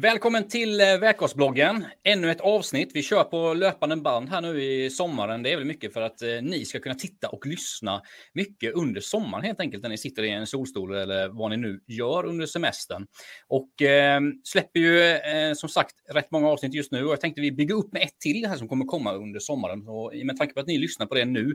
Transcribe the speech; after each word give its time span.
Välkommen 0.00 0.48
till 0.48 0.80
eh, 0.80 0.98
Vätgasbloggen. 0.98 1.84
Ännu 2.04 2.30
ett 2.30 2.40
avsnitt. 2.40 2.90
Vi 2.94 3.02
kör 3.02 3.24
på 3.24 3.54
löpande 3.54 3.96
band 3.96 4.28
här 4.28 4.40
nu 4.40 4.62
i 4.62 4.90
sommaren. 4.90 5.42
Det 5.42 5.52
är 5.52 5.56
väl 5.56 5.64
mycket 5.64 5.92
för 5.92 6.02
att 6.02 6.22
eh, 6.22 6.28
ni 6.42 6.64
ska 6.64 6.80
kunna 6.80 6.94
titta 6.94 7.28
och 7.28 7.46
lyssna 7.46 8.02
mycket 8.32 8.74
under 8.74 9.00
sommaren 9.00 9.44
helt 9.44 9.60
enkelt 9.60 9.82
när 9.82 9.90
ni 9.90 9.98
sitter 9.98 10.22
i 10.22 10.30
en 10.30 10.46
solstol 10.46 10.94
eller 10.94 11.28
vad 11.28 11.50
ni 11.50 11.56
nu 11.56 11.80
gör 11.86 12.26
under 12.26 12.46
semestern. 12.46 13.06
Och 13.48 13.82
eh, 13.82 14.20
släpper 14.44 14.80
ju 14.80 15.10
eh, 15.10 15.54
som 15.54 15.68
sagt 15.68 15.94
rätt 16.14 16.30
många 16.30 16.48
avsnitt 16.48 16.74
just 16.74 16.92
nu 16.92 17.04
och 17.04 17.12
jag 17.12 17.20
tänkte 17.20 17.40
vi 17.40 17.52
bygger 17.52 17.74
upp 17.74 17.92
med 17.92 18.02
ett 18.02 18.18
till 18.20 18.46
här 18.46 18.56
som 18.56 18.68
kommer 18.68 18.84
komma 18.84 19.12
under 19.12 19.40
sommaren. 19.40 19.88
Och 19.88 20.12
med 20.24 20.36
tanke 20.36 20.54
på 20.54 20.60
att 20.60 20.66
ni 20.66 20.78
lyssnar 20.78 21.06
på 21.06 21.14
det 21.14 21.24
nu 21.24 21.54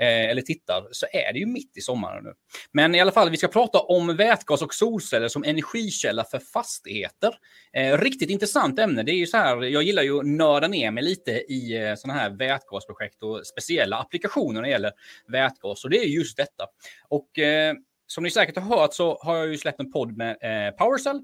Eh, 0.00 0.30
eller 0.30 0.42
tittar 0.42 0.88
så 0.92 1.06
är 1.12 1.32
det 1.32 1.38
ju 1.38 1.46
mitt 1.46 1.76
i 1.76 1.80
sommaren 1.80 2.24
nu. 2.24 2.32
Men 2.72 2.94
i 2.94 3.00
alla 3.00 3.12
fall, 3.12 3.30
vi 3.30 3.36
ska 3.36 3.48
prata 3.48 3.80
om 3.80 4.16
vätgas 4.16 4.62
och 4.62 4.74
solceller 4.74 5.28
som 5.28 5.44
energikälla 5.44 6.24
för 6.24 6.38
fastigheter. 6.38 7.34
Eh, 7.72 7.98
riktigt 7.98 8.30
intressant 8.30 8.78
ämne. 8.78 9.02
Det 9.02 9.12
är 9.12 9.16
ju 9.16 9.26
så 9.26 9.36
här, 9.36 9.62
jag 9.62 9.82
gillar 9.82 10.02
ju 10.02 10.18
att 10.18 10.26
nörda 10.26 10.68
ner 10.68 10.90
mig 10.90 11.04
lite 11.04 11.30
i 11.30 11.76
eh, 11.76 11.94
sådana 11.94 12.20
här 12.20 12.30
vätgasprojekt 12.30 13.22
och 13.22 13.46
speciella 13.46 13.96
applikationer 13.96 14.54
när 14.54 14.62
det 14.62 14.70
gäller 14.70 14.92
vätgas. 15.28 15.84
Och 15.84 15.90
det 15.90 15.98
är 15.98 16.06
just 16.06 16.36
detta. 16.36 16.66
Och 17.08 17.38
eh, 17.38 17.74
som 18.06 18.24
ni 18.24 18.30
säkert 18.30 18.56
har 18.56 18.78
hört 18.78 18.94
så 18.94 19.18
har 19.22 19.36
jag 19.36 19.48
ju 19.48 19.58
släppt 19.58 19.80
en 19.80 19.92
podd 19.92 20.16
med 20.16 20.30
eh, 20.30 20.76
Powercell 20.76 21.20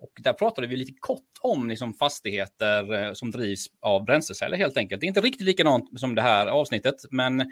och 0.00 0.12
där 0.20 0.32
pratade 0.32 0.66
vi 0.66 0.76
lite 0.76 0.92
kort 1.00 1.22
om 1.40 1.68
liksom 1.68 1.94
fastigheter 1.94 2.94
eh, 2.94 3.12
som 3.12 3.30
drivs 3.30 3.66
av 3.80 4.04
bränsleceller 4.04 4.56
helt 4.56 4.76
enkelt. 4.76 5.00
Det 5.00 5.06
är 5.06 5.08
inte 5.08 5.20
riktigt 5.20 5.46
likadant 5.46 6.00
som 6.00 6.14
det 6.14 6.22
här 6.22 6.46
avsnittet, 6.46 6.94
men 7.10 7.40
eh, 7.40 7.46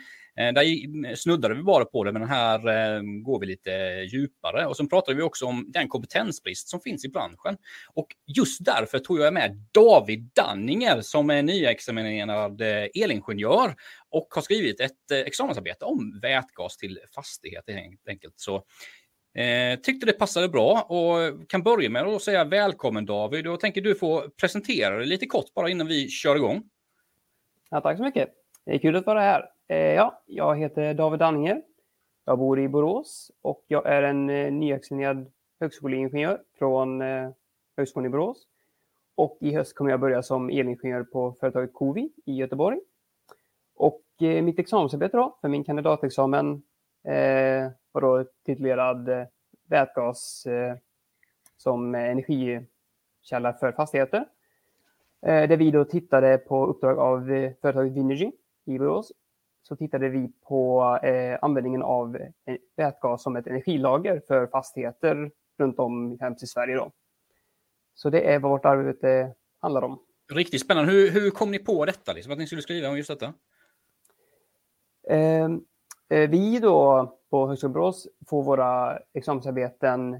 där 0.54 1.14
snuddade 1.14 1.54
vi 1.54 1.62
bara 1.62 1.84
på 1.84 2.04
det, 2.04 2.12
men 2.12 2.28
här 2.28 2.58
eh, 2.68 3.02
går 3.02 3.40
vi 3.40 3.46
lite 3.46 3.70
djupare. 4.12 4.66
Och 4.66 4.76
så 4.76 4.86
pratade 4.86 5.16
vi 5.16 5.22
också 5.22 5.46
om 5.46 5.66
den 5.68 5.88
kompetensbrist 5.88 6.68
som 6.68 6.80
finns 6.80 7.04
i 7.04 7.08
branschen. 7.08 7.56
Och 7.94 8.06
just 8.26 8.64
därför 8.64 8.98
tog 8.98 9.18
jag 9.18 9.34
med 9.34 9.66
David 9.72 10.30
Danninger 10.34 11.00
som 11.00 11.30
är 11.30 11.42
nyexaminerad 11.42 12.62
elingenjör 12.94 13.74
och 14.10 14.28
har 14.30 14.42
skrivit 14.42 14.80
ett 14.80 15.10
examensarbete 15.10 15.84
om 15.84 16.20
vätgas 16.22 16.76
till 16.76 16.98
fastighet 17.14 17.64
helt 17.66 18.08
enkelt. 18.08 18.34
Så 18.36 18.64
Eh, 19.36 19.78
tyckte 19.80 20.06
det 20.06 20.12
passade 20.12 20.48
bra 20.48 20.82
och 20.82 21.48
kan 21.48 21.62
börja 21.62 21.90
med 21.90 22.06
att 22.06 22.22
säga 22.22 22.44
välkommen 22.44 23.06
David. 23.06 23.46
Jag 23.46 23.60
tänker 23.60 23.80
du 23.80 23.94
få 23.94 24.28
presentera 24.40 24.96
dig 24.96 25.06
lite 25.06 25.26
kort 25.26 25.54
bara 25.54 25.68
innan 25.70 25.86
vi 25.86 26.08
kör 26.08 26.36
igång. 26.36 26.62
Ja, 27.70 27.80
tack 27.80 27.96
så 27.96 28.02
mycket. 28.02 28.28
Det 28.64 28.74
är 28.74 28.78
kul 28.78 28.96
att 28.96 29.06
vara 29.06 29.20
här. 29.20 29.50
Eh, 29.68 29.76
ja, 29.76 30.22
jag 30.26 30.58
heter 30.58 30.94
David 30.94 31.18
Danninger. 31.18 31.62
Jag 32.24 32.38
bor 32.38 32.60
i 32.60 32.68
Borås 32.68 33.30
och 33.42 33.64
jag 33.66 33.86
är 33.86 34.02
en 34.02 34.30
eh, 34.30 34.52
nyexaminerad 34.52 35.32
högskoleingenjör 35.60 36.42
från 36.58 37.02
eh, 37.02 37.30
Högskolan 37.76 38.06
i 38.06 38.08
Borås. 38.08 38.42
Och 39.14 39.38
i 39.40 39.54
höst 39.54 39.74
kommer 39.74 39.90
jag 39.90 40.00
börja 40.00 40.22
som 40.22 40.50
elingenjör 40.50 41.02
på 41.02 41.36
företaget 41.40 41.72
Covi 41.72 42.10
i 42.24 42.34
Göteborg. 42.34 42.78
Och 43.74 44.02
eh, 44.20 44.42
mitt 44.42 44.58
examensarbete 44.58 45.16
då, 45.16 45.38
för 45.40 45.48
min 45.48 45.64
kandidatexamen 45.64 46.62
eh, 47.06 47.70
var 47.92 48.00
då 48.00 48.24
titulerad 48.46 49.08
eh, 49.08 49.26
vätgas 49.68 50.46
eh, 50.46 50.76
som 51.56 51.94
energikälla 51.94 53.52
för 53.60 53.72
fastigheter. 53.72 54.24
Eh, 55.26 55.48
där 55.48 55.56
vi 55.56 55.70
då 55.70 55.84
tittade 55.84 56.38
på 56.38 56.66
uppdrag 56.66 56.98
av 56.98 57.32
eh, 57.32 57.52
företaget 57.62 57.92
Vinergy 57.92 58.32
i 58.64 58.78
Borås 58.78 59.12
så 59.62 59.76
tittade 59.76 60.08
vi 60.08 60.32
på 60.42 60.82
eh, 61.02 61.38
användningen 61.42 61.82
av 61.82 62.16
eh, 62.16 62.56
vätgas 62.76 63.22
som 63.22 63.36
ett 63.36 63.46
energilager 63.46 64.22
för 64.28 64.46
fastigheter 64.46 65.30
runt 65.58 65.78
om 65.78 66.18
i 66.42 66.46
Sverige. 66.46 66.76
Då. 66.76 66.92
Så 67.94 68.10
det 68.10 68.20
är 68.20 68.38
vad 68.38 68.50
vårt 68.50 68.64
arbete 68.64 69.34
handlar 69.58 69.82
om. 69.82 69.98
Riktigt 70.32 70.60
spännande. 70.60 70.92
Hur, 70.92 71.10
hur 71.10 71.30
kom 71.30 71.50
ni 71.50 71.58
på 71.58 71.84
detta? 71.84 72.12
Liksom, 72.12 72.32
att 72.32 72.38
ni 72.38 72.46
skulle 72.46 72.62
skriva 72.62 72.88
om 72.88 72.96
just 72.96 73.08
detta? 73.08 73.34
Eh, 76.08 76.16
Eh, 76.16 76.30
vi 76.30 76.58
då 76.58 77.12
på 77.30 77.46
Högskolan 77.46 77.72
Borås 77.72 78.08
får 78.26 78.42
våra 78.42 78.98
examensarbeten 79.14 80.14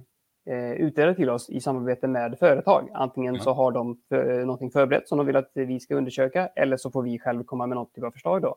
eh, 0.47 0.73
utdelade 0.73 1.15
till 1.15 1.31
oss 1.31 1.51
i 1.51 1.61
samarbete 1.61 2.09
med 2.09 2.39
företag. 2.39 2.91
Antingen 2.95 3.35
mm. 3.35 3.45
så 3.45 3.53
har 3.53 3.73
de 3.73 4.01
för, 4.09 4.45
någonting 4.45 4.71
förberett 4.71 5.09
som 5.09 5.19
de 5.19 5.27
vill 5.27 5.37
att 5.37 5.51
vi 5.55 5.81
ska 5.81 5.95
undersöka 5.95 6.47
eller 6.47 6.77
så 6.77 6.91
får 6.91 7.03
vi 7.03 7.19
själv 7.19 7.45
komma 7.45 7.67
med 7.67 7.77
något 7.77 7.95
typ 7.95 8.05
av 8.05 8.11
förslag. 8.11 8.43
Då. 8.43 8.57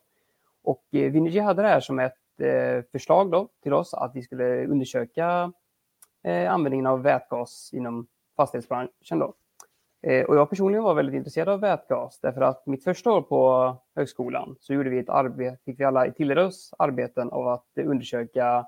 Och 0.64 0.84
eh, 0.92 1.12
Vinergy 1.12 1.40
hade 1.40 1.62
det 1.62 1.68
här 1.68 1.80
som 1.80 2.00
ett 2.00 2.40
eh, 2.42 2.84
förslag 2.92 3.32
då 3.32 3.48
till 3.64 3.74
oss 3.74 3.94
att 3.94 4.16
vi 4.16 4.22
skulle 4.22 4.66
undersöka 4.68 5.54
eh, 6.24 6.54
användningen 6.54 6.86
av 6.86 7.02
vätgas 7.02 7.70
inom 7.74 8.08
fastighetsbranschen. 8.38 9.20
Då. 9.20 9.34
Eh, 10.02 10.26
och 10.26 10.36
jag 10.36 10.50
personligen 10.50 10.84
var 10.84 10.94
väldigt 10.94 11.16
intresserad 11.16 11.50
av 11.50 11.60
vätgas 11.60 12.20
därför 12.22 12.42
att 12.42 12.66
mitt 12.66 12.84
första 12.84 13.12
år 13.12 13.22
på 13.22 13.76
högskolan 13.96 14.56
så 14.60 14.74
gjorde 14.74 14.90
vi 14.90 15.00
ett 15.00 15.10
arbete, 15.10 15.58
fick 15.66 15.80
vi 15.80 15.84
alla 15.84 16.12
tilldelade 16.12 16.48
oss 16.48 16.74
arbeten 16.78 17.30
av 17.30 17.48
att 17.48 17.66
undersöka 17.86 18.66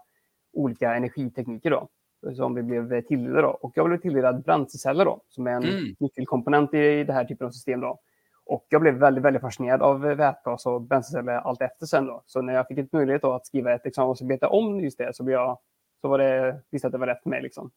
olika 0.53 0.95
energitekniker 0.95 1.71
då, 1.71 1.89
som 2.35 2.55
vi 2.55 2.63
blev 2.63 3.01
tilldelade. 3.01 3.41
Då. 3.41 3.49
Och 3.49 3.71
jag 3.75 3.87
blev 3.87 3.97
tilldelad 3.97 4.43
bränsleceller 4.43 5.05
då, 5.05 5.21
som 5.27 5.47
är 5.47 5.51
en 5.51 5.63
mm. 5.63 5.95
nyckelkomponent 5.99 6.73
i 6.73 7.03
det 7.03 7.13
här 7.13 7.25
typen 7.25 7.47
av 7.47 7.51
system. 7.51 7.81
Då. 7.81 7.99
Och 8.45 8.65
jag 8.69 8.81
blev 8.81 8.93
väldigt, 8.93 9.23
väldigt 9.23 9.41
fascinerad 9.41 9.81
av 9.81 10.01
vätgas 10.01 10.65
och 10.65 10.81
bränsleceller 10.81 11.33
allt 11.33 11.61
efter 11.61 11.85
sen. 11.85 12.05
Då. 12.05 12.23
Så 12.25 12.41
när 12.41 12.53
jag 12.53 12.67
fick 12.67 12.77
ett 12.77 12.93
möjlighet 12.93 13.23
att 13.23 13.45
skriva 13.45 13.73
ett 13.73 13.85
examensarbete 13.85 14.47
om 14.47 14.79
just 14.79 14.97
det 14.97 15.15
så, 15.15 15.23
blev 15.23 15.33
jag, 15.33 15.59
så 16.01 16.07
var 16.07 16.17
det, 16.17 16.61
visste 16.71 16.87
att 16.87 16.91
det 16.91 16.97
var 16.97 17.07
rätt 17.07 17.23
för 17.23 17.29
mig. 17.29 17.41
Liksom. 17.41 17.71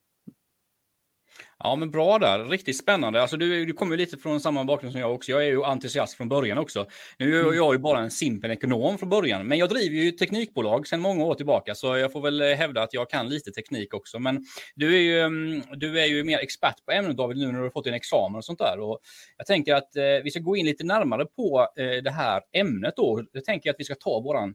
Ja, 1.59 1.77
men 1.77 1.91
bra 1.91 2.19
där. 2.19 2.45
Riktigt 2.45 2.77
spännande. 2.77 3.23
Alltså, 3.23 3.37
du, 3.37 3.65
du 3.65 3.73
kommer 3.73 3.97
lite 3.97 4.17
från 4.17 4.41
samma 4.41 4.65
bakgrund 4.65 4.93
som 4.93 5.01
jag 5.01 5.15
också. 5.15 5.31
Jag 5.31 5.43
är 5.43 5.47
ju 5.47 5.65
entusiast 5.65 6.15
från 6.15 6.29
början 6.29 6.59
också. 6.59 6.87
Nu 7.19 7.37
är 7.37 7.43
mm. 7.43 7.57
jag 7.57 7.75
ju 7.75 7.79
bara 7.79 7.99
en 7.99 8.11
simpel 8.11 8.51
ekonom 8.51 8.99
från 8.99 9.09
början, 9.09 9.47
men 9.47 9.59
jag 9.59 9.69
driver 9.69 9.97
ju 9.97 10.11
teknikbolag 10.11 10.87
sedan 10.87 11.01
många 11.01 11.25
år 11.25 11.35
tillbaka, 11.35 11.75
så 11.75 11.97
jag 11.97 12.13
får 12.13 12.21
väl 12.21 12.41
eh, 12.41 12.49
hävda 12.49 12.83
att 12.83 12.95
jag 12.95 13.11
kan 13.11 13.29
lite 13.29 13.51
teknik 13.51 13.95
också. 13.95 14.19
Men 14.19 14.45
du 14.75 14.95
är 14.95 15.01
ju, 15.01 15.21
mm, 15.21 15.63
du 15.77 16.01
är 16.01 16.07
ju 16.07 16.25
mer 16.25 16.39
expert 16.39 16.85
på 16.85 16.93
ämnet 16.93 17.17
David, 17.17 17.37
nu 17.37 17.47
när 17.47 17.59
du 17.59 17.63
har 17.63 17.71
fått 17.71 17.87
en 17.87 17.95
examen 17.95 18.37
och 18.37 18.45
sånt 18.45 18.59
där. 18.59 18.81
Och 18.81 18.99
jag 19.37 19.47
tänker 19.47 19.75
att 19.75 19.97
eh, 19.97 20.03
vi 20.25 20.31
ska 20.31 20.41
gå 20.41 20.57
in 20.57 20.67
lite 20.67 20.85
närmare 20.85 21.27
på 21.27 21.69
eh, 21.77 22.03
det 22.03 22.11
här 22.11 22.43
ämnet 22.53 22.95
då. 22.97 23.23
Jag 23.33 23.45
tänker 23.45 23.71
att 23.71 23.77
vi 23.79 23.85
ska 23.85 23.95
ta 23.95 24.21
våran 24.21 24.55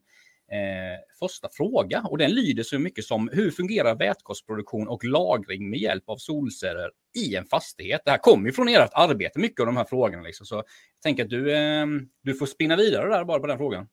Eh, 0.51 0.99
första 1.19 1.49
fråga 1.51 2.01
och 2.09 2.17
den 2.17 2.31
lyder 2.31 2.63
så 2.63 2.79
mycket 2.79 3.05
som 3.05 3.29
hur 3.33 3.51
fungerar 3.51 3.95
vätgasproduktion 3.95 4.87
och 4.87 5.03
lagring 5.05 5.69
med 5.69 5.79
hjälp 5.79 6.03
av 6.09 6.17
solceller 6.17 6.91
i 7.17 7.35
en 7.35 7.45
fastighet? 7.45 8.01
Det 8.05 8.11
här 8.11 8.17
kommer 8.17 8.45
ju 8.45 8.53
från 8.53 8.67
ert 8.67 8.91
arbete, 8.93 9.39
mycket 9.39 9.59
av 9.59 9.65
de 9.65 9.77
här 9.77 9.85
frågorna. 9.85 10.23
Liksom. 10.23 10.45
Så 10.45 10.55
jag 10.55 10.65
tänker 11.03 11.23
att 11.23 11.29
du, 11.29 11.53
eh, 11.57 11.85
du 12.21 12.33
får 12.33 12.45
spinna 12.45 12.75
vidare 12.75 13.09
där 13.09 13.23
bara 13.23 13.39
på 13.39 13.47
den 13.47 13.57
frågan. 13.57 13.87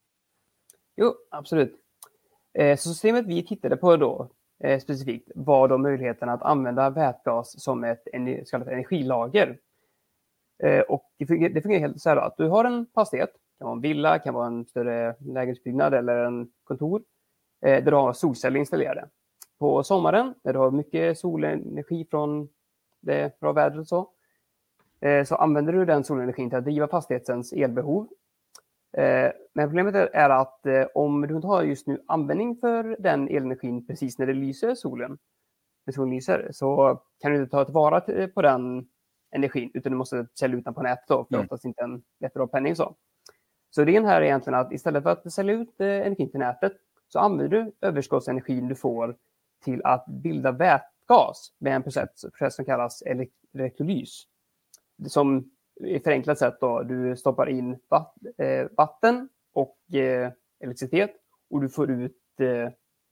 Jo, 0.96 1.14
absolut. 1.30 1.74
Eh, 2.58 2.76
så 2.76 2.88
systemet 2.88 3.26
vi 3.26 3.46
tittade 3.46 3.76
på 3.76 3.96
då 3.96 4.30
eh, 4.64 4.80
specifikt 4.80 5.30
var 5.34 5.68
då 5.68 5.78
möjligheten 5.78 6.28
att 6.28 6.42
använda 6.42 6.90
vätgas 6.90 7.62
som 7.62 7.84
ett 7.84 8.02
så 8.44 8.50
kallat 8.50 8.68
energilager. 8.68 9.58
Eh, 10.62 10.80
och 10.80 11.12
det 11.18 11.26
fungerar, 11.26 11.78
helt 11.78 12.00
så 12.00 12.08
här 12.08 12.16
att 12.16 12.36
du 12.36 12.48
har 12.48 12.64
en 12.64 12.86
fastighet 12.94 13.30
kan 13.58 13.66
vara 13.66 13.76
en 13.76 13.80
villa, 13.80 14.18
kan 14.18 14.34
vara 14.34 14.46
en 14.46 14.66
större 14.66 15.14
lägenhetsbyggnad 15.20 15.94
eller 15.94 16.16
en 16.16 16.48
kontor 16.64 17.02
eh, 17.66 17.84
där 17.84 17.90
du 17.90 17.96
har 17.96 18.12
solceller 18.12 18.60
installerade. 18.60 19.08
På 19.58 19.82
sommaren 19.82 20.34
när 20.44 20.52
du 20.52 20.58
har 20.58 20.70
mycket 20.70 21.18
solenergi 21.18 22.06
från 22.10 22.48
det 23.00 23.40
bra 23.40 23.52
vädret 23.52 23.80
och 23.80 23.88
så, 23.88 24.10
eh, 25.00 25.24
så 25.24 25.34
använder 25.34 25.72
du 25.72 25.84
den 25.84 26.04
solenergin 26.04 26.50
till 26.50 26.58
att 26.58 26.64
driva 26.64 26.88
fastighetens 26.88 27.52
elbehov. 27.52 28.08
Eh, 28.96 29.30
men 29.54 29.68
problemet 29.68 29.94
är 29.94 30.30
att 30.30 30.66
eh, 30.66 30.86
om 30.94 31.20
du 31.26 31.36
inte 31.36 31.46
har 31.46 31.62
just 31.62 31.86
nu 31.86 32.02
användning 32.06 32.56
för 32.56 32.96
den 32.98 33.28
elenergin 33.28 33.86
precis 33.86 34.18
när 34.18 34.26
det 34.26 34.32
lyser 34.32 34.74
solen, 34.74 35.18
när 35.86 35.92
solen 35.92 36.10
lyser, 36.10 36.48
så 36.52 37.00
kan 37.20 37.32
du 37.32 37.38
inte 37.38 37.50
ta 37.50 37.64
tillvara 37.64 38.00
på 38.34 38.42
den 38.42 38.88
energin 39.30 39.70
utan 39.74 39.92
du 39.92 39.98
måste 39.98 40.26
sälja 40.38 40.58
ut 40.58 40.64
den 40.64 40.74
på 40.74 40.82
nätet 40.82 41.04
då, 41.08 41.24
för 41.24 41.34
mm. 41.34 41.44
oftast 41.44 41.64
inte 41.64 41.82
en 41.82 42.02
jättebra 42.20 42.46
penning 42.46 42.76
så. 42.76 42.96
Så 43.70 43.82
idén 43.82 44.04
här 44.04 44.20
är 44.20 44.24
egentligen 44.24 44.58
att 44.58 44.72
istället 44.72 45.02
för 45.02 45.10
att 45.10 45.32
sälja 45.32 45.54
ut 45.54 45.80
eh, 45.80 45.86
energin 45.86 46.30
till 46.30 46.40
nätet 46.40 46.72
så 47.08 47.18
använder 47.18 47.58
du 47.58 47.72
överskottsenergin 47.80 48.68
du 48.68 48.74
får 48.74 49.16
till 49.64 49.84
att 49.84 50.06
bilda 50.06 50.52
vätgas 50.52 51.52
med 51.58 51.76
en 51.76 51.82
process, 51.82 52.08
process 52.22 52.54
som 52.54 52.64
kallas 52.64 53.02
elektrolys. 53.52 54.26
Som 55.06 55.50
i 55.80 56.00
förenklat 56.00 56.38
sätt 56.38 56.56
då, 56.60 56.82
du 56.82 57.16
stoppar 57.16 57.48
in 57.48 57.78
eh, 58.38 58.66
vatten 58.76 59.28
och 59.52 59.94
eh, 59.94 60.32
elektricitet 60.60 61.10
och 61.50 61.60
du 61.60 61.68
får 61.68 61.90
ut 61.90 62.16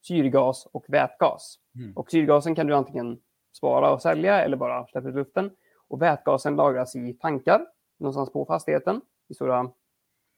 syrgas 0.06 0.66
och 0.72 0.84
vätgas. 0.88 1.58
Mm. 1.74 1.92
Och 1.96 2.10
syrgasen 2.10 2.54
kan 2.54 2.66
du 2.66 2.74
antingen 2.74 3.18
spara 3.56 3.92
och 3.92 4.02
sälja 4.02 4.40
eller 4.40 4.56
bara 4.56 4.86
släppa 4.86 5.08
ut 5.08 5.14
luften. 5.14 5.50
Och 5.88 6.02
vätgasen 6.02 6.56
lagras 6.56 6.96
i 6.96 7.12
tankar 7.12 7.66
någonstans 7.98 8.32
på 8.32 8.46
fastigheten 8.46 9.00
i 9.28 9.34
stora 9.34 9.70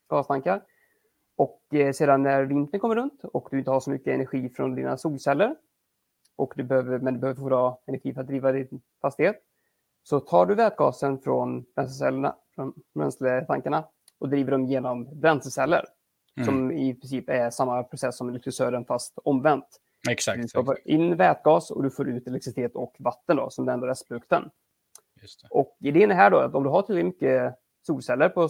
gastankar. 0.09 0.61
Och 1.37 1.73
eh, 1.73 1.91
sedan 1.91 2.23
när 2.23 2.43
vintern 2.43 2.79
kommer 2.79 2.95
runt 2.95 3.23
och 3.23 3.47
du 3.51 3.59
inte 3.59 3.71
har 3.71 3.79
så 3.79 3.89
mycket 3.89 4.13
energi 4.13 4.49
från 4.49 4.75
dina 4.75 4.97
solceller, 4.97 5.55
och 6.37 6.53
du 6.55 6.63
behöver, 6.63 6.99
men 6.99 7.13
du 7.13 7.19
behöver 7.19 7.39
få 7.39 7.81
energi 7.85 8.13
för 8.13 8.21
att 8.21 8.27
driva 8.27 8.51
din 8.51 8.81
fastighet, 9.01 9.43
Så 10.03 10.19
tar 10.19 10.45
du 10.45 10.55
vätgasen 10.55 11.19
från 11.19 11.65
bränslecellerna, 11.75 12.35
från 12.55 12.73
bränsletankarna 12.95 13.85
och 14.19 14.29
driver 14.29 14.51
dem 14.51 14.65
genom 14.65 15.19
bränsleceller, 15.19 15.85
mm. 16.37 16.45
som 16.45 16.71
i 16.71 16.93
princip 16.93 17.29
är 17.29 17.49
samma 17.49 17.83
process 17.83 18.17
som 18.17 18.29
elektrolysören 18.29 18.85
fast 18.85 19.19
omvänt. 19.23 19.81
Exakt. 20.09 20.41
Du 20.41 20.47
stoppar 20.47 20.87
in 20.87 21.15
vätgas 21.15 21.71
och 21.71 21.83
du 21.83 21.89
får 21.91 22.09
ut 22.09 22.27
elektricitet 22.27 22.75
och 22.75 22.95
vatten 22.99 23.37
då, 23.37 23.49
som 23.49 23.65
den 23.65 23.73
enda 23.73 23.87
restprodukten. 23.87 24.49
Och 25.49 25.77
idén 25.79 26.11
är 26.11 26.15
här 26.15 26.31
då 26.31 26.37
att 26.37 26.55
om 26.55 26.63
du 26.63 26.69
har 26.69 26.81
tillräckligt 26.81 27.13
mycket 27.13 27.55
solceller, 27.81 28.29
på 28.29 28.49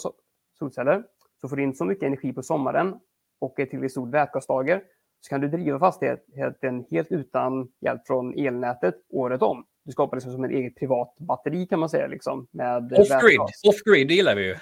solceller 0.60 1.04
så 1.42 1.50
får 1.50 1.56
du 1.56 1.64
in 1.64 1.76
så 1.76 1.86
mycket 1.86 2.04
energi 2.04 2.34
på 2.34 2.44
sommaren 2.44 3.00
och 3.40 3.60
ett 3.60 3.70
tillräckligt 3.70 3.92
stort 3.92 4.14
vätgaslager 4.14 4.82
så 5.22 5.30
kan 5.30 5.42
du 5.42 5.48
driva 5.48 5.80
fastigheten 5.80 6.86
helt 6.90 7.12
utan 7.12 7.72
hjälp 7.82 8.08
från 8.08 8.40
elnätet 8.40 8.96
året 9.10 9.42
om. 9.42 9.66
Du 9.86 9.92
skapar 9.92 10.18
liksom 10.18 10.32
som 10.32 10.44
en 10.44 10.52
eget 10.52 10.76
privat 10.76 11.16
batteri 11.20 11.66
kan 11.66 11.80
man 11.80 11.90
säga. 11.90 12.08
Liksom, 12.08 12.48
Off-grid, 12.92 13.40
off-grid 13.68 14.12
gillar 14.12 14.36
vi 14.36 14.46
ju. 14.46 14.56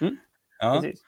Mm. 0.00 0.16
Ja. 0.58 0.80
Precis. 0.82 1.02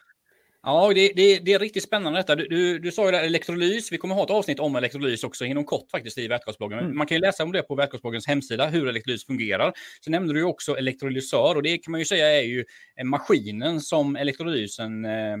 Ja, 0.65 0.93
det, 0.93 1.11
det, 1.15 1.39
det, 1.39 1.53
är 1.53 1.59
riktigt 1.59 1.83
spännande 1.83 2.19
detta. 2.19 2.35
Du, 2.35 2.47
du, 2.47 2.79
du 2.79 2.91
sa 2.91 3.05
ju 3.05 3.11
där 3.11 3.23
elektrolys. 3.23 3.91
Vi 3.91 3.97
kommer 3.97 4.15
ha 4.15 4.23
ett 4.23 4.29
avsnitt 4.29 4.59
om 4.59 4.75
elektrolys 4.75 5.23
också 5.23 5.45
inom 5.45 5.65
kort 5.65 5.91
faktiskt 5.91 6.17
i 6.17 6.27
vätgasbloggen. 6.27 6.79
Mm. 6.79 6.97
Man 6.97 7.07
kan 7.07 7.15
ju 7.15 7.21
läsa 7.21 7.43
om 7.43 7.51
det 7.51 7.61
på 7.61 7.75
vätgasbloggens 7.75 8.27
hemsida, 8.27 8.67
hur 8.67 8.87
elektrolys 8.87 9.25
fungerar. 9.25 9.73
Så 10.01 10.11
nämnde 10.11 10.33
du 10.33 10.43
också 10.43 10.77
elektrolysör 10.77 11.55
och 11.55 11.63
det 11.63 11.77
kan 11.77 11.91
man 11.91 11.99
ju 11.99 12.05
säga 12.05 12.41
är 12.41 12.45
ju 12.45 12.65
maskinen 13.03 13.81
som 13.81 14.15
elektrolysen 14.15 15.05
eh, 15.05 15.37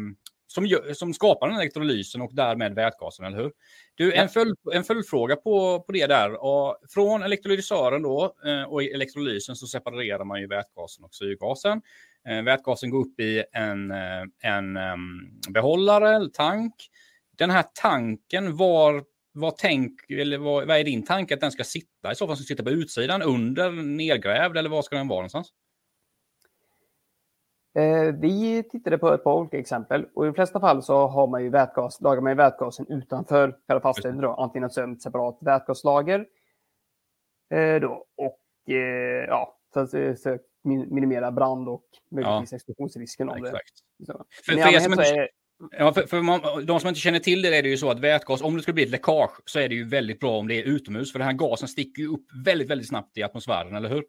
som, 0.47 0.79
som 0.93 1.13
skapar 1.13 1.47
den 1.47 1.57
elektrolysen 1.57 2.21
och 2.21 2.35
därmed 2.35 2.75
vätgasen, 2.75 3.25
eller 3.25 3.37
hur? 3.37 3.51
Du, 3.95 4.13
en, 4.13 4.29
följd, 4.29 4.55
en 4.73 4.83
följdfråga 4.83 5.35
på, 5.35 5.83
på 5.83 5.91
det 5.91 6.07
där. 6.07 6.43
Och 6.43 6.77
från 6.89 7.23
elektrolysören 7.23 8.01
då 8.01 8.35
eh, 8.45 8.63
och 8.63 8.83
elektrolysen 8.83 9.55
så 9.55 9.67
separerar 9.67 10.25
man 10.25 10.41
ju 10.41 10.47
vätgasen 10.47 11.05
och 11.05 11.15
syrgasen. 11.15 11.81
Eh, 12.27 12.43
vätgasen 12.43 12.89
går 12.89 12.99
upp 12.99 13.19
i 13.19 13.43
en, 13.51 13.91
eh, 13.91 14.23
en 14.41 14.79
behållare 15.49 16.15
eller 16.15 16.29
tank. 16.29 16.73
Den 17.37 17.49
här 17.49 17.65
tanken, 17.81 18.57
var, 18.57 19.03
var 19.31 19.53
tänk, 19.57 20.09
eller 20.09 20.37
var, 20.37 20.65
vad 20.65 20.77
är 20.77 20.83
din 20.83 21.05
tanke 21.05 21.33
att 21.33 21.41
den 21.41 21.51
ska 21.51 21.63
sitta? 21.63 22.11
I 22.11 22.15
så 22.15 22.27
fall 22.27 22.35
ska 22.35 22.43
sitta 22.43 22.63
på 22.63 22.69
utsidan, 22.69 23.21
under, 23.21 23.71
nedgrävd 23.71 24.57
eller 24.57 24.69
var 24.69 24.81
ska 24.81 24.95
den 24.95 25.07
vara 25.07 25.19
någonstans? 25.19 25.53
Eh, 27.75 28.15
vi 28.19 28.63
tittade 28.63 28.97
på 28.97 29.13
ett 29.13 29.23
par 29.23 29.33
olika 29.33 29.59
exempel 29.59 30.05
och 30.15 30.25
i 30.25 30.27
de 30.27 30.33
flesta 30.33 30.59
fall 30.59 30.83
så 30.83 31.07
har 31.07 31.27
man 31.27 31.43
ju 31.43 31.49
vätgas, 31.49 32.01
lagar 32.01 32.21
man 32.21 32.31
ju 32.31 32.35
vätgasen 32.35 32.85
utanför 32.89 33.57
själva 33.67 33.81
fastigheten 33.81 34.21
då, 34.21 34.33
antingen 34.33 34.69
ett 34.69 35.01
separat 35.01 35.37
vätgaslager 35.41 36.25
då, 37.81 38.05
och 38.15 38.39
ja, 39.29 39.57
så 39.73 40.37
minimera 40.63 41.31
brand 41.31 41.69
och 41.69 41.83
möjligtvis 42.11 42.51
ja. 42.51 42.55
explosionsrisken 42.55 43.29
av 43.29 43.41
det. 43.41 43.59
Så. 44.05 44.25
För, 44.45 44.53
för, 44.53 44.79
som 44.79 44.93
inte, 44.93 45.27
ja, 45.77 45.93
för, 45.93 46.07
för 46.07 46.21
man, 46.21 46.65
de 46.65 46.79
som 46.79 46.87
inte 46.87 46.99
känner 46.99 47.19
till 47.19 47.41
det 47.41 47.57
är 47.57 47.63
det 47.63 47.69
ju 47.69 47.77
så 47.77 47.89
att 47.89 47.99
vätgas, 47.99 48.41
om 48.41 48.55
det 48.55 48.61
skulle 48.61 48.75
bli 48.75 48.83
ett 48.83 48.89
läckage 48.89 49.41
så 49.45 49.59
är 49.59 49.69
det 49.69 49.75
ju 49.75 49.83
väldigt 49.89 50.19
bra 50.19 50.37
om 50.37 50.47
det 50.47 50.55
är 50.55 50.63
utomhus, 50.63 51.11
för 51.11 51.19
den 51.19 51.25
här 51.25 51.33
gasen 51.33 51.67
sticker 51.67 52.01
ju 52.01 52.07
upp 52.07 52.25
väldigt, 52.45 52.69
väldigt 52.69 52.87
snabbt 52.87 53.17
i 53.17 53.23
atmosfären, 53.23 53.75
eller 53.75 53.89
hur? 53.89 54.03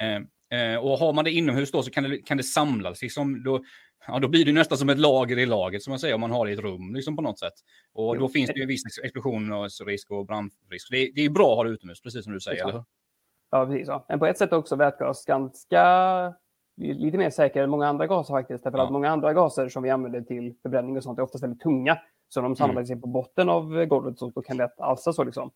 Eh, 0.00 0.20
Eh, 0.50 0.76
och 0.76 0.98
har 0.98 1.12
man 1.12 1.24
det 1.24 1.30
inomhus 1.30 1.70
då 1.70 1.82
så 1.82 1.90
kan 1.90 2.04
det, 2.04 2.18
kan 2.18 2.36
det 2.36 2.42
samlas. 2.42 3.02
Liksom, 3.02 3.42
då, 3.42 3.64
ja, 4.06 4.18
då 4.18 4.28
blir 4.28 4.44
det 4.44 4.52
nästan 4.52 4.78
som 4.78 4.88
ett 4.88 4.98
lager 4.98 5.38
i 5.38 5.46
laget, 5.46 5.82
som 5.82 5.90
man 5.90 5.98
säger, 5.98 6.14
om 6.14 6.20
man 6.20 6.30
har 6.30 6.46
det 6.46 6.50
i 6.52 6.54
ett 6.54 6.60
rum 6.60 6.94
liksom, 6.94 7.16
på 7.16 7.22
något 7.22 7.38
sätt. 7.38 7.52
Och 7.94 8.16
jo. 8.16 8.20
då 8.20 8.28
finns 8.28 8.50
det 8.50 8.56
ju 8.56 8.62
en 8.62 8.68
viss 8.68 8.82
explosionsrisk 9.02 10.10
och 10.10 10.26
brandrisk. 10.26 10.90
Det, 10.90 11.10
det 11.14 11.24
är 11.24 11.30
bra 11.30 11.50
att 11.50 11.56
ha 11.56 11.64
det 11.64 11.70
utomhus, 11.70 12.00
precis 12.02 12.24
som 12.24 12.32
du 12.32 12.40
säger. 12.40 12.84
Ja, 13.50 13.66
precis. 13.66 13.88
Ja. 13.88 14.04
Men 14.08 14.18
på 14.18 14.26
ett 14.26 14.38
sätt 14.38 14.52
också 14.52 14.76
vätgas 14.76 15.24
ganska 15.24 16.34
lite 16.76 17.18
mer 17.18 17.30
säker 17.30 17.62
än 17.62 17.70
många 17.70 17.88
andra 17.88 18.06
gaser 18.06 18.34
faktiskt. 18.34 18.64
Därför 18.64 18.78
ja. 18.78 18.84
att 18.84 18.92
många 18.92 19.10
andra 19.10 19.32
gaser 19.32 19.68
som 19.68 19.82
vi 19.82 19.90
använder 19.90 20.20
till 20.20 20.54
förbränning 20.62 20.96
och 20.96 21.02
sånt 21.02 21.18
är 21.18 21.22
oftast 21.22 21.44
väldigt 21.44 21.60
tunga. 21.60 21.98
Så 22.28 22.40
de 22.40 22.56
samlar 22.56 22.72
mm. 22.72 22.86
sig 22.86 23.00
på 23.00 23.06
botten 23.06 23.48
av 23.48 23.84
golvet 23.84 24.22
och 24.22 24.46
kan 24.46 24.56
lätt 24.56 24.80
alstra 24.80 25.12
så 25.12 25.24
liksom. 25.24 25.50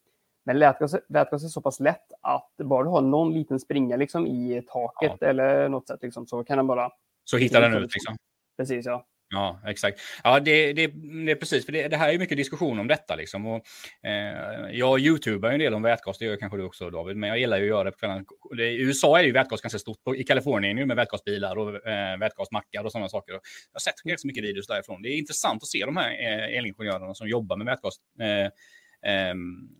Men 0.44 0.58
vätgas, 0.58 0.94
vätgas 1.08 1.44
är 1.44 1.48
så 1.48 1.60
pass 1.60 1.80
lätt 1.80 2.12
att 2.20 2.56
bara 2.56 2.84
du 2.84 2.90
har 2.90 3.00
någon 3.00 3.32
liten 3.32 3.60
springa 3.60 3.96
liksom, 3.96 4.26
i 4.26 4.62
taket 4.68 5.16
ja. 5.20 5.26
eller 5.26 5.68
något 5.68 5.88
sätt 5.88 6.02
liksom, 6.02 6.26
så 6.26 6.44
kan 6.44 6.56
den 6.56 6.66
bara... 6.66 6.90
Så 7.24 7.36
hittar 7.36 7.60
den 7.60 7.74
ut 7.74 7.94
liksom? 7.94 8.16
Precis, 8.56 8.86
ja. 8.86 9.06
Ja, 9.32 9.60
exakt. 9.66 10.00
Ja, 10.24 10.40
det, 10.40 10.72
det, 10.72 10.86
det 11.26 11.32
är 11.32 11.34
precis, 11.34 11.64
för 11.64 11.72
det, 11.72 11.88
det, 11.88 11.96
här 11.96 12.12
är 12.12 12.18
mycket 12.18 12.36
diskussion 12.36 12.78
om 12.78 12.88
detta. 12.88 13.16
Liksom. 13.16 13.46
Och, 13.46 13.64
eh, 14.06 14.70
jag 14.72 15.00
youtubar 15.00 15.50
en 15.50 15.58
del 15.58 15.74
om 15.74 15.82
vätgas, 15.82 16.18
det 16.18 16.24
gör 16.24 16.36
kanske 16.36 16.58
du 16.58 16.64
också 16.64 16.90
David, 16.90 17.16
men 17.16 17.28
jag 17.28 17.38
gillar 17.38 17.56
ju 17.58 17.62
att 17.62 17.68
göra 17.68 17.84
det 17.84 17.90
på 17.90 17.98
kvällen. 17.98 18.24
I 18.58 18.82
USA 18.82 19.18
är 19.18 19.24
ju 19.24 19.32
vätgas 19.32 19.60
ganska 19.60 19.78
stort, 19.78 19.98
i 20.16 20.24
Kalifornien 20.24 20.78
ju 20.78 20.86
med 20.86 20.96
vätgasbilar 20.96 21.58
och 21.58 21.86
eh, 21.86 22.18
vätgasmackar 22.18 22.84
och 22.84 22.92
sådana 22.92 23.08
saker. 23.08 23.34
Och 23.34 23.40
jag 23.72 23.78
har 23.78 23.80
sett 23.80 24.02
ganska 24.02 24.26
mycket 24.26 24.44
videos 24.44 24.66
därifrån. 24.66 25.02
Det 25.02 25.08
är 25.08 25.18
intressant 25.18 25.62
att 25.62 25.68
se 25.68 25.84
de 25.84 25.96
här 25.96 26.10
eh, 26.10 26.58
elingenjörerna 26.58 27.14
som 27.14 27.28
jobbar 27.28 27.56
med 27.56 27.66
vätgas. 27.66 27.94
Eh, 28.20 28.50